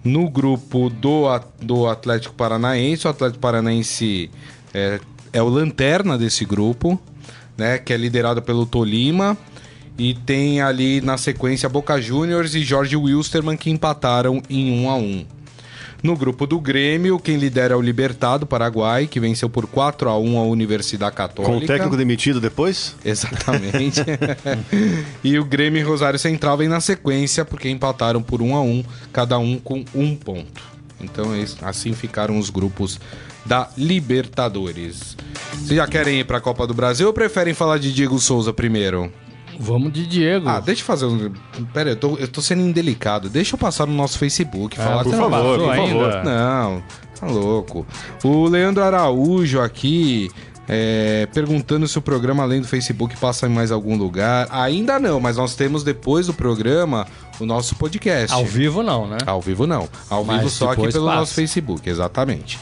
[0.03, 1.25] No grupo do,
[1.61, 4.29] do Atlético Paranaense, o Atlético Paranaense
[4.73, 4.99] é,
[5.33, 6.99] é o lanterna desse grupo,
[7.57, 9.37] né, que é liderado pelo Tolima.
[9.97, 14.95] E tem ali na sequência Boca Juniors e Jorge Wilstermann que empataram em 1 a
[14.95, 15.38] 1
[16.01, 20.17] no grupo do Grêmio, quem lidera é o Libertado Paraguai, que venceu por 4 a
[20.17, 21.53] 1 a Universidade Católica.
[21.53, 22.95] Com o técnico demitido depois?
[23.03, 24.01] Exatamente.
[25.23, 28.83] e o Grêmio e Rosário Central vem na sequência, porque empataram por 1 a 1
[29.11, 30.61] cada um com um ponto.
[31.01, 31.31] Então
[31.61, 32.99] assim ficaram os grupos
[33.45, 35.17] da Libertadores.
[35.53, 38.53] Vocês já querem ir para a Copa do Brasil ou preferem falar de Diego Souza
[38.53, 39.11] primeiro?
[39.59, 40.47] Vamos de Diego.
[40.47, 41.31] Ah, deixa eu fazer um.
[41.73, 43.29] Pera aí, eu tô, eu tô sendo indelicado.
[43.29, 44.79] Deixa eu passar no nosso Facebook.
[44.79, 46.23] Ah, falar por favor, por favor.
[46.23, 46.81] Não,
[47.19, 47.85] tá louco.
[48.23, 50.31] O Leandro Araújo aqui.
[50.71, 54.47] É, perguntando se o programa além do Facebook passa em mais algum lugar.
[54.51, 57.07] Ainda não, mas nós temos depois do programa
[57.39, 58.31] o nosso podcast.
[58.31, 59.17] Ao vivo não, né?
[59.25, 59.89] Ao vivo não.
[60.07, 61.19] Ao mas vivo só aqui pelo passa.
[61.19, 62.59] nosso Facebook, exatamente.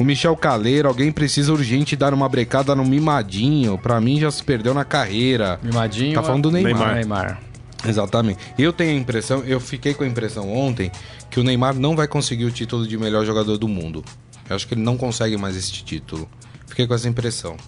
[0.00, 3.76] O Michel Caleiro, alguém precisa urgente dar uma brecada no Mimadinho.
[3.76, 5.60] Pra mim já se perdeu na carreira.
[5.62, 6.14] Mimadinho.
[6.14, 6.72] Tá falando do Neymar.
[6.72, 6.94] Neymar.
[6.94, 7.40] Neymar.
[7.86, 8.38] Exatamente.
[8.58, 10.90] Eu tenho a impressão, eu fiquei com a impressão ontem
[11.30, 14.02] que o Neymar não vai conseguir o título de melhor jogador do mundo.
[14.48, 16.26] Eu acho que ele não consegue mais esse título.
[16.66, 17.58] Fiquei com essa impressão.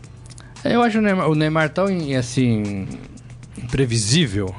[0.65, 1.87] Eu acho o Neymar, o Neymar tão
[2.19, 2.89] assim
[3.63, 4.55] imprevisível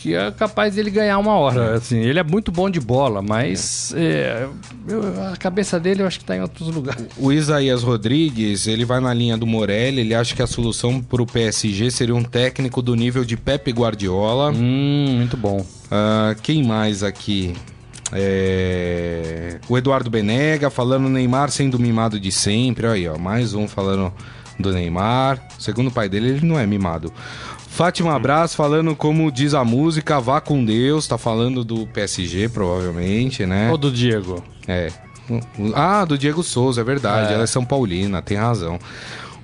[0.00, 1.74] que é capaz dele ganhar uma hora.
[1.74, 4.48] Assim, ele é muito bom de bola, mas é,
[4.88, 7.04] eu, a cabeça dele eu acho que está em outros lugares.
[7.18, 11.20] O Isaías Rodrigues, ele vai na linha do Morelli, ele acha que a solução para
[11.20, 14.50] o PSG seria um técnico do nível de Pepe Guardiola.
[14.52, 15.60] Hum, muito bom.
[15.60, 17.54] Uh, quem mais aqui?
[18.12, 19.58] É...
[19.68, 22.86] O Eduardo Benega falando Neymar sendo mimado de sempre.
[22.86, 24.12] Aí, ó, mais um falando
[24.58, 25.46] do Neymar.
[25.58, 27.12] Segundo o pai dele, ele não é mimado.
[27.70, 33.46] Fátima Abraço falando como diz a música, vá com Deus, tá falando do PSG, provavelmente,
[33.46, 33.70] né?
[33.70, 34.42] Ou do Diego?
[34.68, 34.90] É.
[35.74, 37.30] Ah, do Diego Souza, é verdade.
[37.30, 37.34] É.
[37.34, 38.78] Ela é São Paulina, tem razão.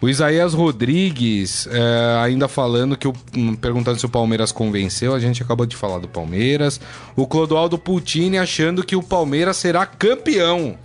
[0.00, 5.20] O Isaías Rodrigues, é, ainda falando que o, hum, perguntando se o Palmeiras convenceu, a
[5.20, 6.78] gente acabou de falar do Palmeiras.
[7.14, 10.76] O Clodoaldo Putini achando que o Palmeiras será campeão.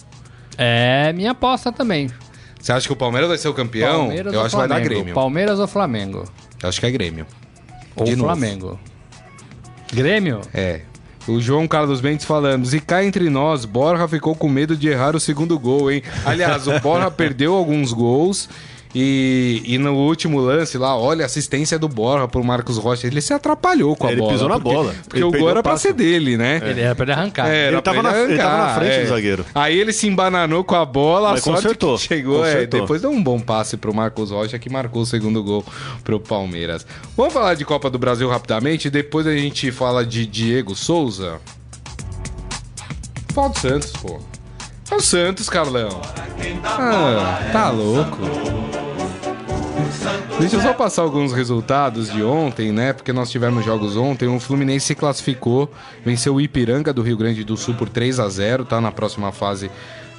[0.58, 2.10] É minha aposta também.
[2.62, 4.02] Você acha que o Palmeiras vai ser o campeão?
[4.06, 4.74] Palmeiras Eu acho Flamengo.
[4.74, 5.14] que vai dar Grêmio.
[5.16, 6.24] Palmeiras ou Flamengo?
[6.62, 7.26] Eu acho que é Grêmio.
[7.96, 8.68] Ou De Flamengo.
[8.68, 8.80] Novo.
[9.94, 10.42] Grêmio?
[10.54, 10.82] É.
[11.28, 15.16] O João Carlos Mendes falando, e cá entre nós, Borja ficou com medo de errar
[15.16, 16.02] o segundo gol, hein?
[16.26, 18.50] Aliás, o Borja perdeu alguns gols
[18.94, 23.08] e, e no último lance lá, olha a assistência do Borja pro Marcos Rocha.
[23.08, 24.32] Ele se atrapalhou com a ele bola.
[24.32, 24.96] Ele pisou na porque, bola.
[25.04, 26.62] Porque ele o gol era pra ser dele, né?
[26.64, 26.70] É.
[26.70, 27.50] Ele era pra ele arrancar.
[27.50, 29.04] É, ele, tava na, ele, tava na, frente é.
[29.04, 29.46] do zagueiro.
[29.56, 31.98] Aí ele se embananou com a bola, Mas consertou.
[31.98, 32.46] chegou.
[32.46, 35.66] É, depois deu um bom passe pro Marcos Rocha que marcou o segundo gol
[36.04, 36.86] pro Palmeiras.
[37.16, 41.40] Vamos falar de Copa do Brasil rapidamente, depois a gente fala de Diego Souza.
[43.34, 44.20] Fala do Santos, pô.
[44.90, 46.02] É o Santos, Carlão.
[46.66, 48.18] Ah, tá louco.
[50.40, 52.94] Deixa eu só passar alguns resultados de ontem, né?
[52.94, 54.28] Porque nós tivemos jogos ontem.
[54.28, 55.72] O Fluminense se classificou,
[56.04, 59.32] venceu o Ipiranga do Rio Grande do Sul por 3 a 0 tá na próxima
[59.32, 59.70] fase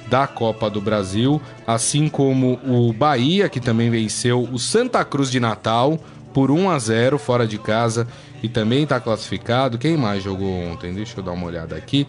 [0.09, 1.41] da Copa do Brasil.
[1.67, 5.99] Assim como o Bahia, que também venceu o Santa Cruz de Natal
[6.33, 8.07] por 1 a 0 fora de casa
[8.41, 9.77] e também está classificado.
[9.77, 10.93] Quem mais jogou ontem?
[10.93, 12.07] Deixa eu dar uma olhada aqui.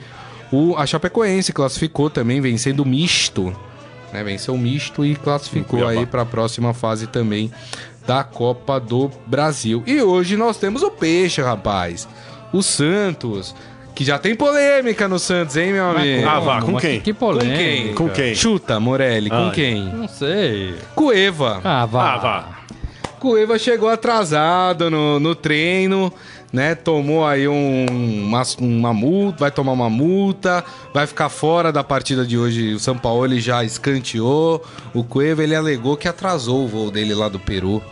[0.53, 3.55] O, a Chapecoense classificou também, vencendo o misto.
[4.15, 4.23] Né?
[4.23, 7.51] Venceu o misto e classificou aí para a próxima fase também
[8.07, 9.83] da Copa do Brasil.
[9.87, 12.09] E hoje nós temos o Peixe, rapaz.
[12.53, 13.55] O Santos.
[13.93, 16.29] Que já tem polêmica no Santos, hein, meu amigo?
[16.29, 17.01] Ah, vá, com quem?
[17.01, 17.55] Que polêmica.
[17.55, 17.95] Com quem?
[17.95, 18.35] Com quem?
[18.35, 19.51] Chuta, Morelli, com Ai.
[19.53, 19.85] quem?
[19.85, 20.75] Não sei.
[20.95, 21.61] Cueva.
[21.63, 22.13] Ah, vá.
[22.13, 22.49] Ah, vá.
[23.21, 26.13] Cueva chegou atrasado no, no treino,
[26.55, 26.77] né?
[26.77, 30.65] Tomou aí um, uma, uma multa, vai tomar uma multa,
[30.95, 32.75] vai ficar fora da partida de hoje.
[32.75, 34.65] O São Paulo ele já escanteou.
[34.95, 37.83] O Cueva ele alegou que atrasou o voo dele lá do Peru.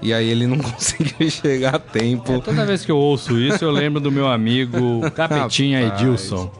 [0.00, 2.34] E aí ele não conseguiu chegar a tempo.
[2.34, 5.88] É, toda vez que eu ouço isso, eu lembro do meu amigo Capetinha.
[5.88, 6.52] Edilson.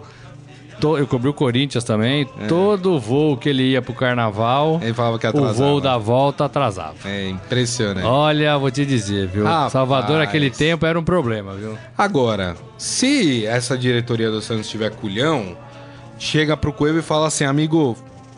[0.81, 2.27] To- eu cobri o Corinthians também.
[2.49, 6.95] Todo voo que ele ia pro carnaval, Ele falava que o voo da volta atrasava.
[7.05, 8.07] É impressionante.
[8.07, 9.45] Olha, vou te dizer, viu?
[9.45, 9.73] Rapaz.
[9.73, 11.77] Salvador naquele tempo era um problema, viu?
[11.97, 15.57] Agora, se essa diretoria do Santos tiver culhão,
[16.19, 17.97] chega pro Cueva e fala assim, amigo,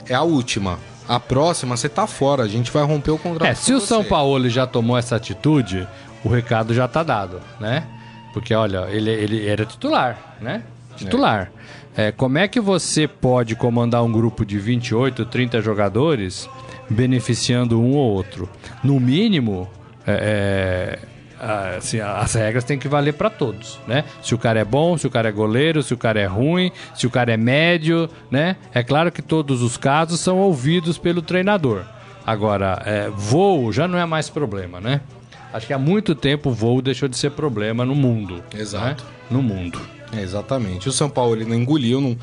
[0.09, 0.79] é a última.
[1.09, 3.49] A próxima você tá fora, a gente vai romper o contrato.
[3.51, 5.87] É, se o São você." Paulo já tomou essa atitude,
[6.25, 7.85] o recado já tá dado, né?
[8.33, 10.63] Porque, olha, ele, ele era titular, né?
[10.97, 11.51] Titular.
[11.57, 11.80] É,
[12.17, 16.49] como é que você pode comandar um grupo de 28, 30 jogadores
[16.89, 18.49] beneficiando um ou outro?
[18.83, 19.69] No mínimo,
[20.07, 20.99] é,
[21.41, 24.05] é, assim, as regras têm que valer para todos, né?
[24.23, 26.71] Se o cara é bom, se o cara é goleiro, se o cara é ruim,
[26.95, 28.57] se o cara é médio, né?
[28.75, 31.85] É claro que todos os casos são ouvidos pelo treinador.
[32.27, 35.01] Agora, é, voo já não é mais problema, né?
[35.53, 38.43] Acho que há muito tempo o voo deixou de ser problema no mundo.
[38.55, 39.03] Exato.
[39.05, 39.11] né?
[39.31, 39.81] No mundo.
[40.13, 40.89] É, exatamente.
[40.89, 42.17] O São Paulo ele não engoliu, não,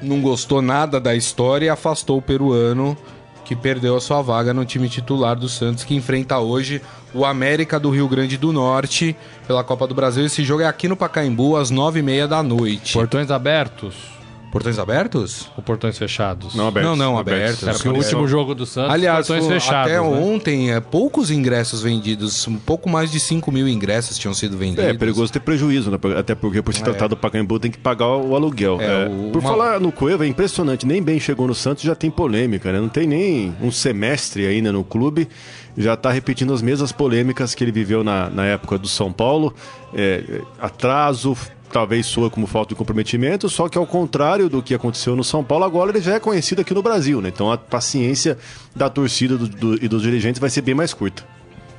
[0.00, 2.96] não gostou nada da história e afastou o peruano
[3.44, 6.82] que perdeu a sua vaga no time titular do Santos, que enfrenta hoje
[7.14, 9.14] o América do Rio Grande do Norte
[9.46, 10.26] pela Copa do Brasil.
[10.26, 12.92] Esse jogo é aqui no Pacaembu, às nove e meia da noite.
[12.92, 14.15] Portões abertos
[14.56, 15.50] Portões abertos?
[15.56, 16.54] ou portões fechados?
[16.54, 16.90] Não, abertos.
[16.90, 17.66] Não, não, abertos.
[17.66, 19.92] É porque o último jogo do Santos, Aliás, portões fechados.
[19.92, 20.00] até né?
[20.00, 24.84] ontem, é, poucos ingressos vendidos, um pouco mais de 5 mil ingressos tinham sido vendidos.
[24.84, 25.98] É, perigoso ter prejuízo, né?
[26.18, 28.78] Até porque por se tratar do Pacaembu tem que pagar o aluguel.
[28.80, 30.86] É, É, o- Por uma- falar no Cueva, é impressionante.
[30.86, 32.80] Nem bem chegou no Santos, já tem polêmica, né?
[32.80, 35.28] Não tem nem um semestre ainda no clube.
[35.76, 39.54] Já tá repetindo as mesmas polêmicas que ele viveu na, na época do São Paulo.
[39.94, 41.36] É, é, atraso,
[41.72, 45.42] talvez soa como falta de comprometimento, só que ao contrário do que aconteceu no São
[45.44, 47.28] Paulo, agora ele já é conhecido aqui no Brasil, né?
[47.28, 48.38] Então a paciência
[48.74, 51.24] da torcida do- do- e dos dirigentes vai ser bem mais curta.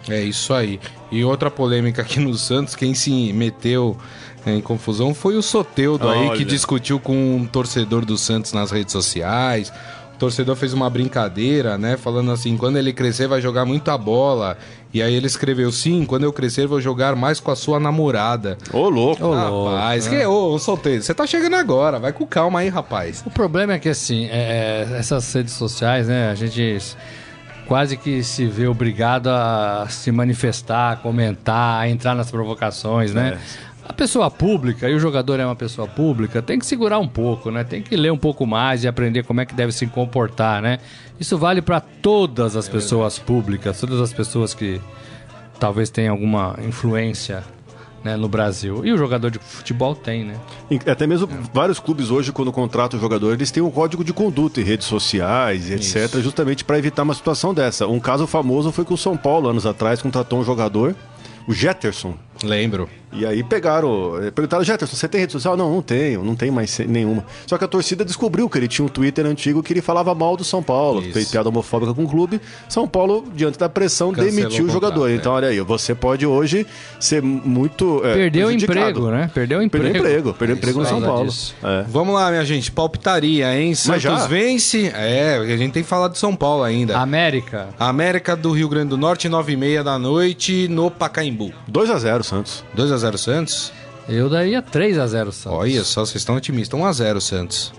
[0.09, 0.79] É isso aí.
[1.11, 3.97] E outra polêmica aqui no Santos, quem se meteu
[4.45, 8.93] em confusão foi o Soteudo aí, que discutiu com um torcedor do Santos nas redes
[8.93, 9.73] sociais.
[10.15, 11.97] O torcedor fez uma brincadeira, né?
[11.97, 14.57] Falando assim, quando ele crescer vai jogar muita bola.
[14.97, 18.57] E aí ele escreveu, sim, quando eu crescer vou jogar mais com a sua namorada.
[18.73, 19.23] Ô, louco!
[19.23, 22.67] Ô, rapaz, louco, que ô, ô solteiro, você tá chegando agora, vai com calma aí,
[22.67, 23.23] rapaz.
[23.23, 26.79] O problema é que, assim, é, é, essas redes sociais, né, a gente
[27.67, 33.37] quase que se vê obrigado a se manifestar, a comentar, a entrar nas provocações, né?
[33.87, 37.49] A pessoa pública, e o jogador é uma pessoa pública, tem que segurar um pouco,
[37.49, 37.63] né?
[37.63, 40.79] Tem que ler um pouco mais e aprender como é que deve se comportar, né?
[41.17, 44.81] Isso vale para todas as pessoas públicas, todas as pessoas que
[45.57, 47.43] talvez tenham alguma influência
[48.03, 48.85] né, no Brasil.
[48.85, 50.35] E o jogador de futebol tem, né?
[50.85, 54.59] Até mesmo vários clubes hoje, quando contratam o jogador, eles têm um código de conduta
[54.59, 57.87] em redes sociais, etc., justamente para evitar uma situação dessa.
[57.87, 60.93] Um caso famoso foi que o São Paulo, anos atrás, contratou um jogador,
[61.47, 62.15] o Jetterson.
[62.43, 62.89] Lembro.
[63.11, 65.55] E aí pegaram, eh, perguntaram, Jetterson, você tem rede social?
[65.55, 67.23] Não, não tenho, não tem mais nenhuma.
[67.45, 70.35] Só que a torcida descobriu que ele tinha um Twitter antigo que ele falava mal
[70.35, 71.13] do São Paulo, Isso.
[71.13, 72.41] fez piada homofóbica com o clube.
[72.67, 74.93] São Paulo, diante da pressão, Cancelou demitiu o jogador.
[75.09, 76.67] contrato, Então, olha aí, você pode hoje
[76.99, 78.01] ser muito.
[78.03, 79.31] eh, Perdeu o emprego, né?
[79.33, 79.83] Perdeu o emprego.
[79.85, 81.31] Perdeu emprego, perdeu emprego no Isso, São Paulo.
[81.63, 81.85] É.
[81.87, 83.73] Vamos lá, minha gente, palpitaria, hein?
[83.73, 84.27] Santos já?
[84.27, 84.91] vence.
[84.93, 86.97] É, a gente tem que falar de São Paulo ainda.
[86.97, 87.69] América.
[87.79, 91.53] América do Rio Grande do Norte, 9h30 da noite, no Pacaembu.
[91.67, 92.63] 2 a 0 Santos.
[92.75, 93.71] 2x0 Santos?
[94.07, 95.59] Eu daria 3 a 0 Santos.
[95.59, 96.79] Olha só, vocês estão otimistas.
[96.79, 97.73] 1x0 Santos.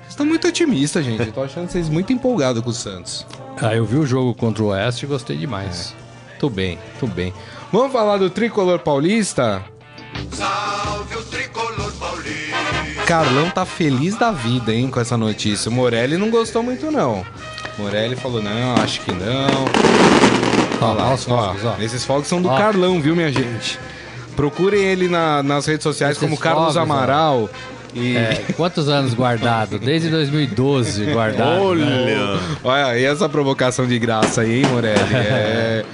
[0.00, 1.20] Vocês estão muito otimistas, gente.
[1.26, 3.26] Eu tô achando vocês muito empolgados com o Santos.
[3.60, 5.94] Ah, eu vi o jogo contra o Oeste e gostei demais.
[6.38, 7.32] Tudo bem, tudo bem.
[7.72, 9.64] Vamos falar do tricolor paulista?
[10.32, 13.04] Salve o tricolor paulista.
[13.06, 15.68] Carlão tá feliz da vida, hein, com essa notícia.
[15.68, 17.24] O Morelli não gostou muito, não.
[17.78, 19.64] Morelli falou, não, acho que não.
[20.80, 21.82] Olha lá, ó ó.
[21.82, 22.56] Esses fogos são do Ó.
[22.56, 23.78] Carlão, viu, minha gente?
[24.36, 26.80] Procurem ele na- nas redes sociais Esses como Carlos fogos, ó.
[26.80, 27.50] Amaral.
[27.94, 28.16] E...
[28.16, 29.78] É, quantos anos guardado?
[29.78, 31.50] Desde 2012 guardado.
[31.50, 31.60] né?
[31.60, 32.40] Olha!
[32.64, 34.98] Olha, e essa provocação de graça aí, hein, Morelli?
[35.14, 35.84] É...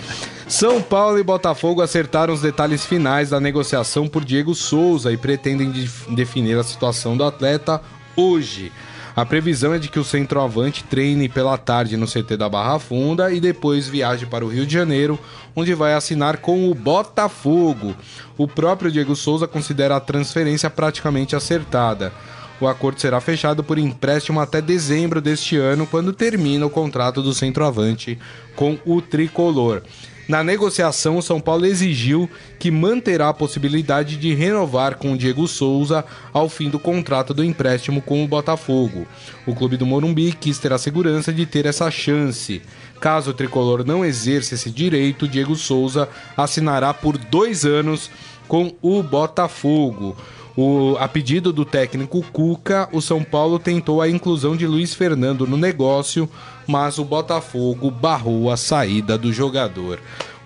[0.49, 5.71] São Paulo e Botafogo acertaram os detalhes finais da negociação por Diego Souza e pretendem
[5.71, 7.81] def- definir a situação do atleta
[8.17, 8.73] hoje.
[9.15, 13.33] A previsão é de que o centroavante treine pela tarde no CT da Barra Funda
[13.33, 15.19] e depois viaje para o Rio de Janeiro,
[15.55, 17.95] onde vai assinar com o Botafogo.
[18.39, 22.13] O próprio Diego Souza considera a transferência praticamente acertada.
[22.61, 27.33] O acordo será fechado por empréstimo até dezembro deste ano, quando termina o contrato do
[27.33, 28.19] centroavante
[28.55, 29.83] com o tricolor.
[30.31, 35.49] Na negociação, o São Paulo exigiu que manterá a possibilidade de renovar com o Diego
[35.49, 39.09] Souza ao fim do contrato do empréstimo com o Botafogo.
[39.45, 42.63] O clube do Morumbi quis ter a segurança de ter essa chance.
[43.01, 48.09] Caso o tricolor não exerça esse direito, Diego Souza assinará por dois anos
[48.47, 50.17] com o Botafogo.
[50.63, 55.47] O, a pedido do técnico Cuca, o São Paulo tentou a inclusão de Luiz Fernando
[55.47, 56.29] no negócio,
[56.67, 59.99] mas o Botafogo barrou a saída do jogador.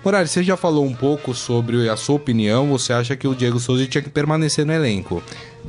[0.04, 2.68] Morales, você já falou um pouco sobre a sua opinião.
[2.68, 5.20] Você acha que o Diego Souza tinha que permanecer no elenco?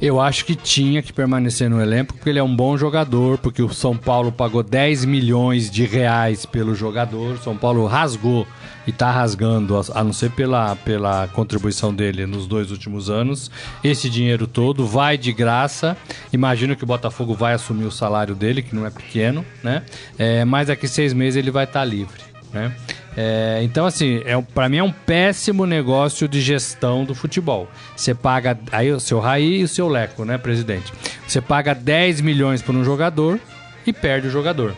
[0.01, 3.62] Eu acho que tinha que permanecer no elenco porque ele é um bom jogador, porque
[3.62, 7.36] o São Paulo pagou 10 milhões de reais pelo jogador.
[7.36, 8.45] O São Paulo rasgou
[8.86, 13.49] e tá rasgando, a não ser pela, pela contribuição dele nos dois últimos anos.
[13.84, 15.97] Esse dinheiro todo vai de graça.
[16.31, 19.84] Imagino que o Botafogo vai assumir o salário dele, que não é pequeno, né?
[20.17, 22.21] É, mas daqui seis meses ele vai estar livre,
[22.53, 22.75] né?
[23.17, 27.69] É, então, assim, é, para mim é um péssimo negócio de gestão do futebol.
[27.95, 30.91] Você paga, aí o seu Raí e o seu Leco, né, presidente?
[31.28, 33.39] Você paga 10 milhões por um jogador
[33.88, 34.75] e perde o jogador.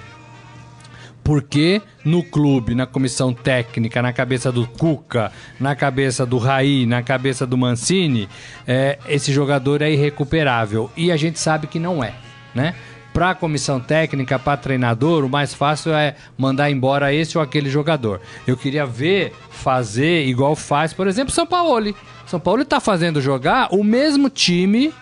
[1.23, 7.03] Porque no clube, na comissão técnica, na cabeça do Cuca, na cabeça do Raí, na
[7.03, 8.29] cabeça do Mancini,
[8.65, 10.89] é, esse jogador é irrecuperável.
[10.95, 12.13] E a gente sabe que não é,
[12.55, 12.75] né?
[13.17, 17.67] Para a comissão técnica, para treinador, o mais fácil é mandar embora esse ou aquele
[17.67, 18.21] jogador.
[18.45, 21.95] Eu queria ver fazer igual faz, por exemplo, São Paulo.
[22.27, 24.93] São Paulo está fazendo jogar o mesmo time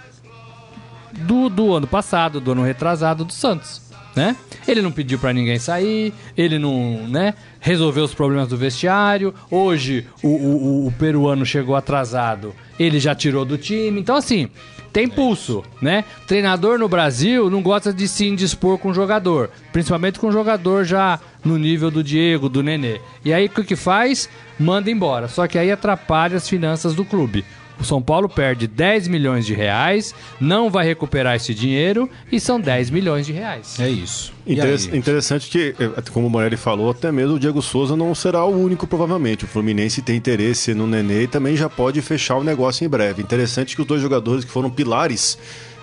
[1.11, 3.81] do, do ano passado, do ano retrasado do Santos.
[4.15, 4.33] Né?
[4.65, 9.35] Ele não pediu para ninguém sair, ele não, né, resolveu os problemas do vestiário.
[9.51, 13.99] Hoje o, o, o peruano chegou atrasado, ele já tirou do time.
[13.99, 14.49] Então assim,
[14.95, 16.05] tem pulso, né?
[16.25, 20.85] Treinador no Brasil não gosta de se indispor com o jogador, principalmente com o jogador
[20.85, 23.01] já no nível do Diego, do Nenê.
[23.25, 24.29] E aí o que faz?
[24.57, 25.27] Manda embora.
[25.27, 27.43] Só que aí atrapalha as finanças do clube.
[27.79, 32.59] O São Paulo perde 10 milhões de reais, não vai recuperar esse dinheiro e são
[32.59, 33.79] 10 milhões de reais.
[33.79, 34.33] É isso.
[34.47, 38.45] Interess interessante que, eh, como o Morelli falou, até mesmo o Diego Souza não será
[38.45, 39.45] o único, provavelmente.
[39.45, 43.21] O Fluminense tem interesse no Nenê e também já pode fechar o negócio em breve.
[43.21, 45.37] Interessante que os dois jogadores que foram pilares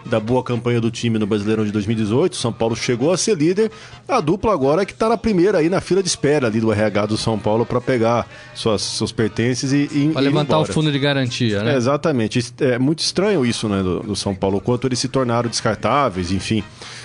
[0.07, 2.37] da boa campanha do time no Brasileirão de 2018.
[2.37, 3.71] São Paulo chegou a ser líder.
[4.09, 6.73] A dupla agora é que está na primeira aí na fila de espera ali do
[6.73, 10.71] RH do São Paulo para pegar suas, seus pertences e, e Para levantar embora.
[10.71, 11.75] o fundo de garantia, né?
[11.75, 12.41] É, exatamente.
[12.61, 16.31] É muito estranho isso, né, do, do São Paulo, o quanto eles se tornaram descartáveis,
[16.31, 16.63] enfim.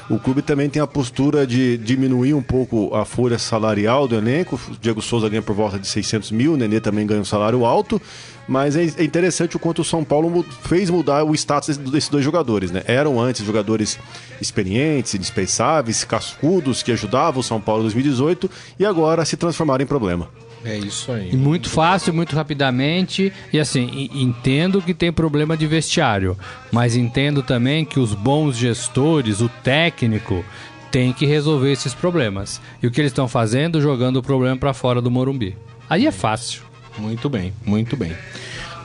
[0.09, 4.57] O clube também tem a postura de diminuir um pouco a folha salarial do elenco.
[4.69, 7.65] O Diego Souza ganha por volta de 600 mil, o Nenê também ganha um salário
[7.65, 8.01] alto.
[8.47, 12.09] Mas é é interessante o quanto o São Paulo fez mudar o status desse- desses
[12.09, 12.83] dois jogadores, né?
[12.87, 13.99] Eram antes jogadores
[14.39, 19.87] experientes, indispensáveis, cascudos, que ajudavam o São Paulo em 2018 e agora se transformaram em
[19.87, 20.29] problema.
[20.63, 21.29] É isso aí.
[21.31, 23.31] E muito fácil, muito rapidamente.
[23.53, 26.37] E assim, entendo que tem problema de vestiário,
[26.71, 30.43] mas entendo também que os bons gestores, o técnico,
[30.91, 32.61] tem que resolver esses problemas.
[32.81, 33.81] E o que eles estão fazendo?
[33.81, 35.57] Jogando o problema para fora do Morumbi.
[35.89, 36.63] Aí é fácil.
[36.97, 38.15] Muito bem, muito bem.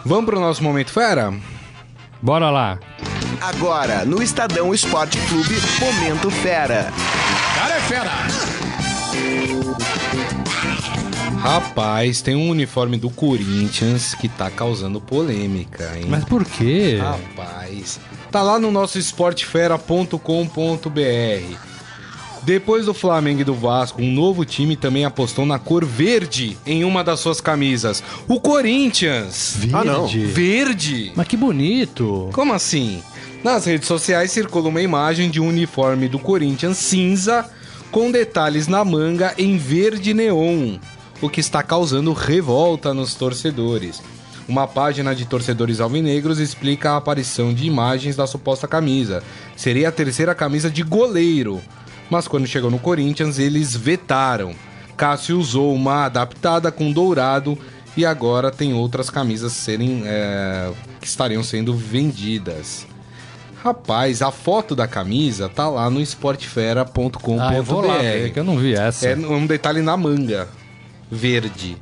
[0.04, 1.32] Vamos pro nosso momento fera?
[2.20, 2.78] Bora lá.
[3.40, 6.92] Agora, no Estadão Esporte Clube, Momento Fera.
[11.38, 16.04] Rapaz, tem um uniforme do Corinthians que tá causando polêmica, hein?
[16.08, 16.98] Mas por quê?
[17.00, 17.98] Rapaz,
[18.30, 21.72] tá lá no nosso esportefera.com.br.
[22.44, 26.85] Depois do Flamengo e do Vasco, um novo time também apostou na cor verde em
[26.85, 28.02] uma das suas camisas.
[28.28, 29.58] O Corinthians.
[29.72, 30.06] Ah, não.
[30.06, 30.26] Verde.
[30.26, 31.12] Verde?
[31.14, 32.30] Mas que bonito.
[32.32, 33.02] Como assim?
[33.44, 37.48] Nas redes sociais circula uma imagem de um uniforme do Corinthians cinza
[37.92, 40.78] com detalhes na manga em verde neon,
[41.20, 44.02] o que está causando revolta nos torcedores.
[44.48, 49.22] Uma página de torcedores alvinegros explica a aparição de imagens da suposta camisa.
[49.55, 51.61] Seria a terceira camisa de goleiro,
[52.09, 54.55] mas quando chegou no Corinthians eles vetaram.
[54.96, 57.59] Cássio usou uma adaptada com dourado
[57.94, 62.87] e agora tem outras camisas serem é, que estariam sendo vendidas.
[63.62, 67.40] Rapaz, a foto da camisa tá lá no esportefera.com.br.
[67.40, 69.09] Ah, eu vou lá ver, que eu não vi essa.
[69.09, 70.48] É um detalhe na manga.
[71.09, 71.77] Verde.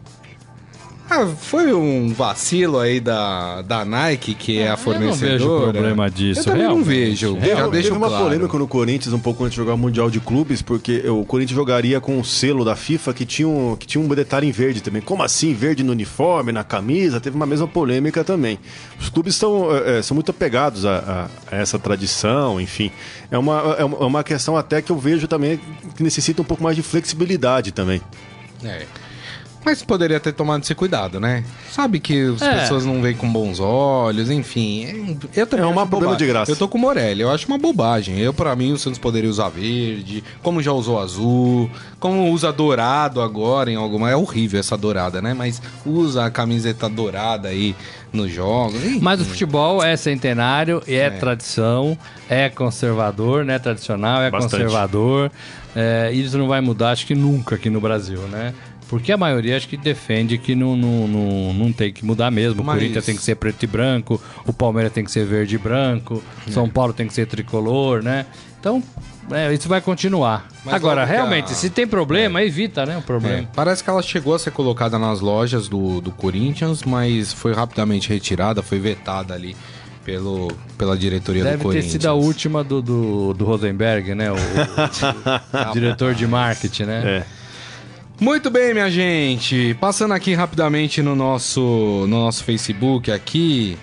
[1.12, 5.32] Ah, foi um vacilo aí da, da Nike, que é a Eu não fornecedora.
[5.38, 7.34] vejo problema disso, Eu também não vejo.
[7.34, 7.48] Realmente.
[7.60, 8.24] Já deixo Teve uma claro.
[8.24, 11.56] polêmica no Corinthians um pouco antes de jogar o Mundial de Clubes, porque o Corinthians
[11.56, 14.80] jogaria com um selo da FIFA que tinha um, que tinha um detalhe em verde
[14.80, 15.02] também.
[15.02, 15.52] Como assim?
[15.52, 17.20] Verde no uniforme, na camisa?
[17.20, 18.58] Teve uma mesma polêmica também.
[19.00, 22.90] Os clubes são, é, é, são muito apegados a, a- a essa tradição, enfim.
[23.32, 25.60] É uma, é uma é uma questão até que eu vejo também
[25.96, 28.00] que necessita um pouco mais de flexibilidade também.
[28.64, 28.84] É.
[29.64, 31.44] Mas poderia ter tomado esse cuidado, né?
[31.70, 32.60] Sabe que as É.
[32.60, 35.18] pessoas não veem com bons olhos, enfim.
[35.36, 36.16] Eu também É uma bobagem.
[36.16, 36.50] de graça.
[36.50, 38.18] Eu tô com o Morelli, eu acho uma bobagem.
[38.18, 43.20] Eu, pra mim, o Santos poderia usar verde, como já usou azul, como usa dourado
[43.20, 44.10] agora em alguma.
[44.10, 45.34] É horrível essa dourada, né?
[45.34, 47.76] Mas usa a camiseta dourada aí
[48.12, 48.76] nos jogos.
[48.82, 48.98] enfim.
[49.02, 51.96] Mas o futebol é centenário, é, tradição,
[52.28, 53.58] é conservador, né?
[53.58, 54.62] Tradicional, é Bastante.
[54.62, 55.30] conservador.
[55.76, 58.52] É, isso não vai mudar, acho que nunca aqui no Brasil, né?
[58.90, 62.62] Porque a maioria acho que defende que não, não, não, não tem que mudar mesmo.
[62.64, 65.54] Mas- O Corinthians tem que ser preto e branco, o Palmeiras tem que ser verde
[65.54, 66.50] e branco, É.
[66.50, 68.26] São Paulo tem que ser tricolor, né?
[68.58, 68.82] Então,
[69.30, 70.48] é, isso vai continuar.
[70.64, 72.98] Mas Agora, realmente, a- se tem problema, evita, né?
[72.98, 73.38] O problema.
[73.38, 77.54] É, parece que ela chegou a ser colocada nas lojas do, do Corinthians, mas foi
[77.54, 79.56] rapidamente retirada, foi vetada ali
[80.04, 81.92] pelo, pela diretoria do Deve ter Corinthians.
[81.92, 84.32] sido a última do, do, do Rosenberg, né?
[84.32, 87.02] O, o- o diretor de marketing, né?
[87.36, 87.39] É.
[88.20, 89.74] Muito bem, minha gente.
[89.80, 93.78] Passando aqui rapidamente no nosso, no nosso Facebook aqui.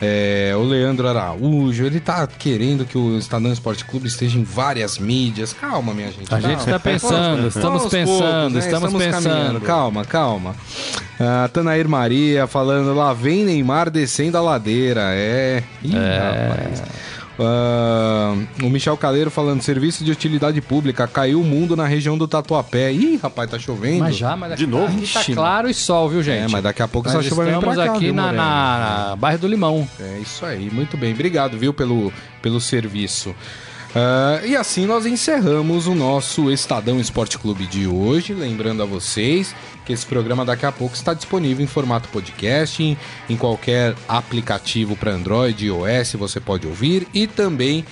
[0.00, 4.98] é, o Leandro Araújo, ele tá querendo que o Estadão Esporte Clube esteja em várias
[4.98, 5.52] mídias.
[5.52, 6.24] Calma, minha gente.
[6.26, 6.48] A calma.
[6.48, 8.58] gente tá pensando, estamos pensando, poucos, né?
[8.58, 9.22] estamos, pensando.
[9.22, 9.60] caminhando.
[9.60, 10.56] Calma, calma.
[11.20, 15.02] Ah, Tanair Maria falando, lá vem Neymar descendo a ladeira.
[15.12, 15.62] É.
[15.82, 16.82] Ih, rapaz.
[17.38, 22.26] Ah, o Michel Caleiro falando, serviço de utilidade pública, caiu o mundo na região do
[22.26, 22.92] Tatuapé.
[22.92, 24.00] Ih, rapaz, tá chovendo.
[24.00, 24.96] Mas já, mas De novo?
[24.96, 26.44] Aqui tá claro e sol, viu, gente?
[26.44, 29.16] É, mas daqui a pouco essa chuva vem pra cá, aqui viu, na, na, na
[29.16, 29.88] Bairro do Limão.
[30.00, 31.12] É isso aí, muito bem.
[31.12, 32.12] Obrigado, viu, pelo,
[32.42, 33.34] pelo serviço.
[33.94, 38.34] Ah, e assim nós encerramos o nosso Estadão Esporte Clube de hoje.
[38.34, 39.54] Lembrando a vocês
[39.86, 42.96] que esse programa daqui a pouco está disponível em formato podcast, em,
[43.28, 47.84] em qualquer aplicativo para Android e iOS você pode ouvir e também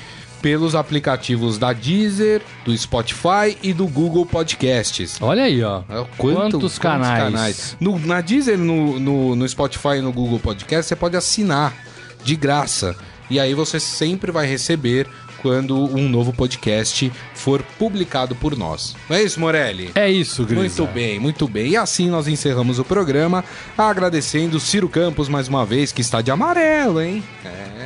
[0.43, 5.17] pelos aplicativos da Deezer, do Spotify e do Google Podcasts.
[5.21, 5.81] Olha aí, ó.
[5.89, 7.77] É, quanto- Quantos canais.
[7.81, 11.75] No- na Deezer, no, no, no Spotify e no Google Podcast, você pode assinar
[12.23, 12.95] de graça.
[13.29, 15.09] E aí você sempre vai receber
[15.43, 18.97] quando um novo podcast for publicado por nós.
[19.09, 19.91] Não é isso, Morelli?
[19.95, 20.61] É isso, Grisa.
[20.83, 21.69] Muito bem, muito bem.
[21.69, 23.45] E assim nós encerramos o programa,
[23.77, 27.23] agradecendo Ciro Campos mais uma vez, que está de amarelo, hein?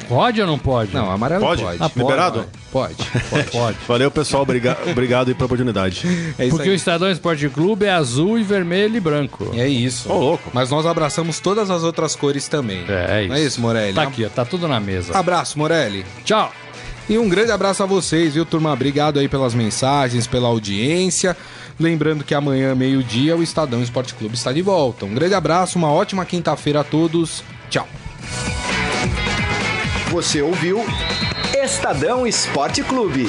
[0.08, 0.92] Pode ou não pode?
[0.92, 1.62] Não, amarelo Pode?
[1.62, 1.76] pode.
[1.80, 1.98] Ah, pode.
[2.00, 2.46] Liberado?
[2.72, 2.96] Pode,
[3.30, 3.44] pode.
[3.50, 3.76] pode.
[3.86, 4.42] Valeu, pessoal.
[4.42, 6.02] Obriga obrigado aí pela oportunidade.
[6.36, 6.76] É isso Porque o aí.
[6.76, 9.52] Estadão Esporte Clube é azul e vermelho e branco.
[9.54, 10.10] É isso.
[10.10, 10.50] Ô, louco.
[10.52, 12.84] Mas nós abraçamos todas as outras cores também.
[12.88, 13.28] É, é isso.
[13.28, 13.94] Não é isso, Morelli?
[13.94, 14.28] Tá aqui, ó.
[14.28, 15.16] Tá tudo na mesa.
[15.16, 16.04] Abraço, Morelli.
[16.24, 16.52] Tchau.
[17.10, 18.72] E um grande abraço a vocês, viu, turma?
[18.72, 21.36] Obrigado aí pelas mensagens, pela audiência.
[21.76, 25.06] Lembrando que amanhã, meio-dia, o Estadão Esporte Clube está de volta.
[25.06, 27.42] Um grande abraço, uma ótima quinta-feira a todos.
[27.68, 27.88] Tchau.
[30.12, 30.84] Você ouviu
[31.60, 33.26] Estadão Esporte Clube.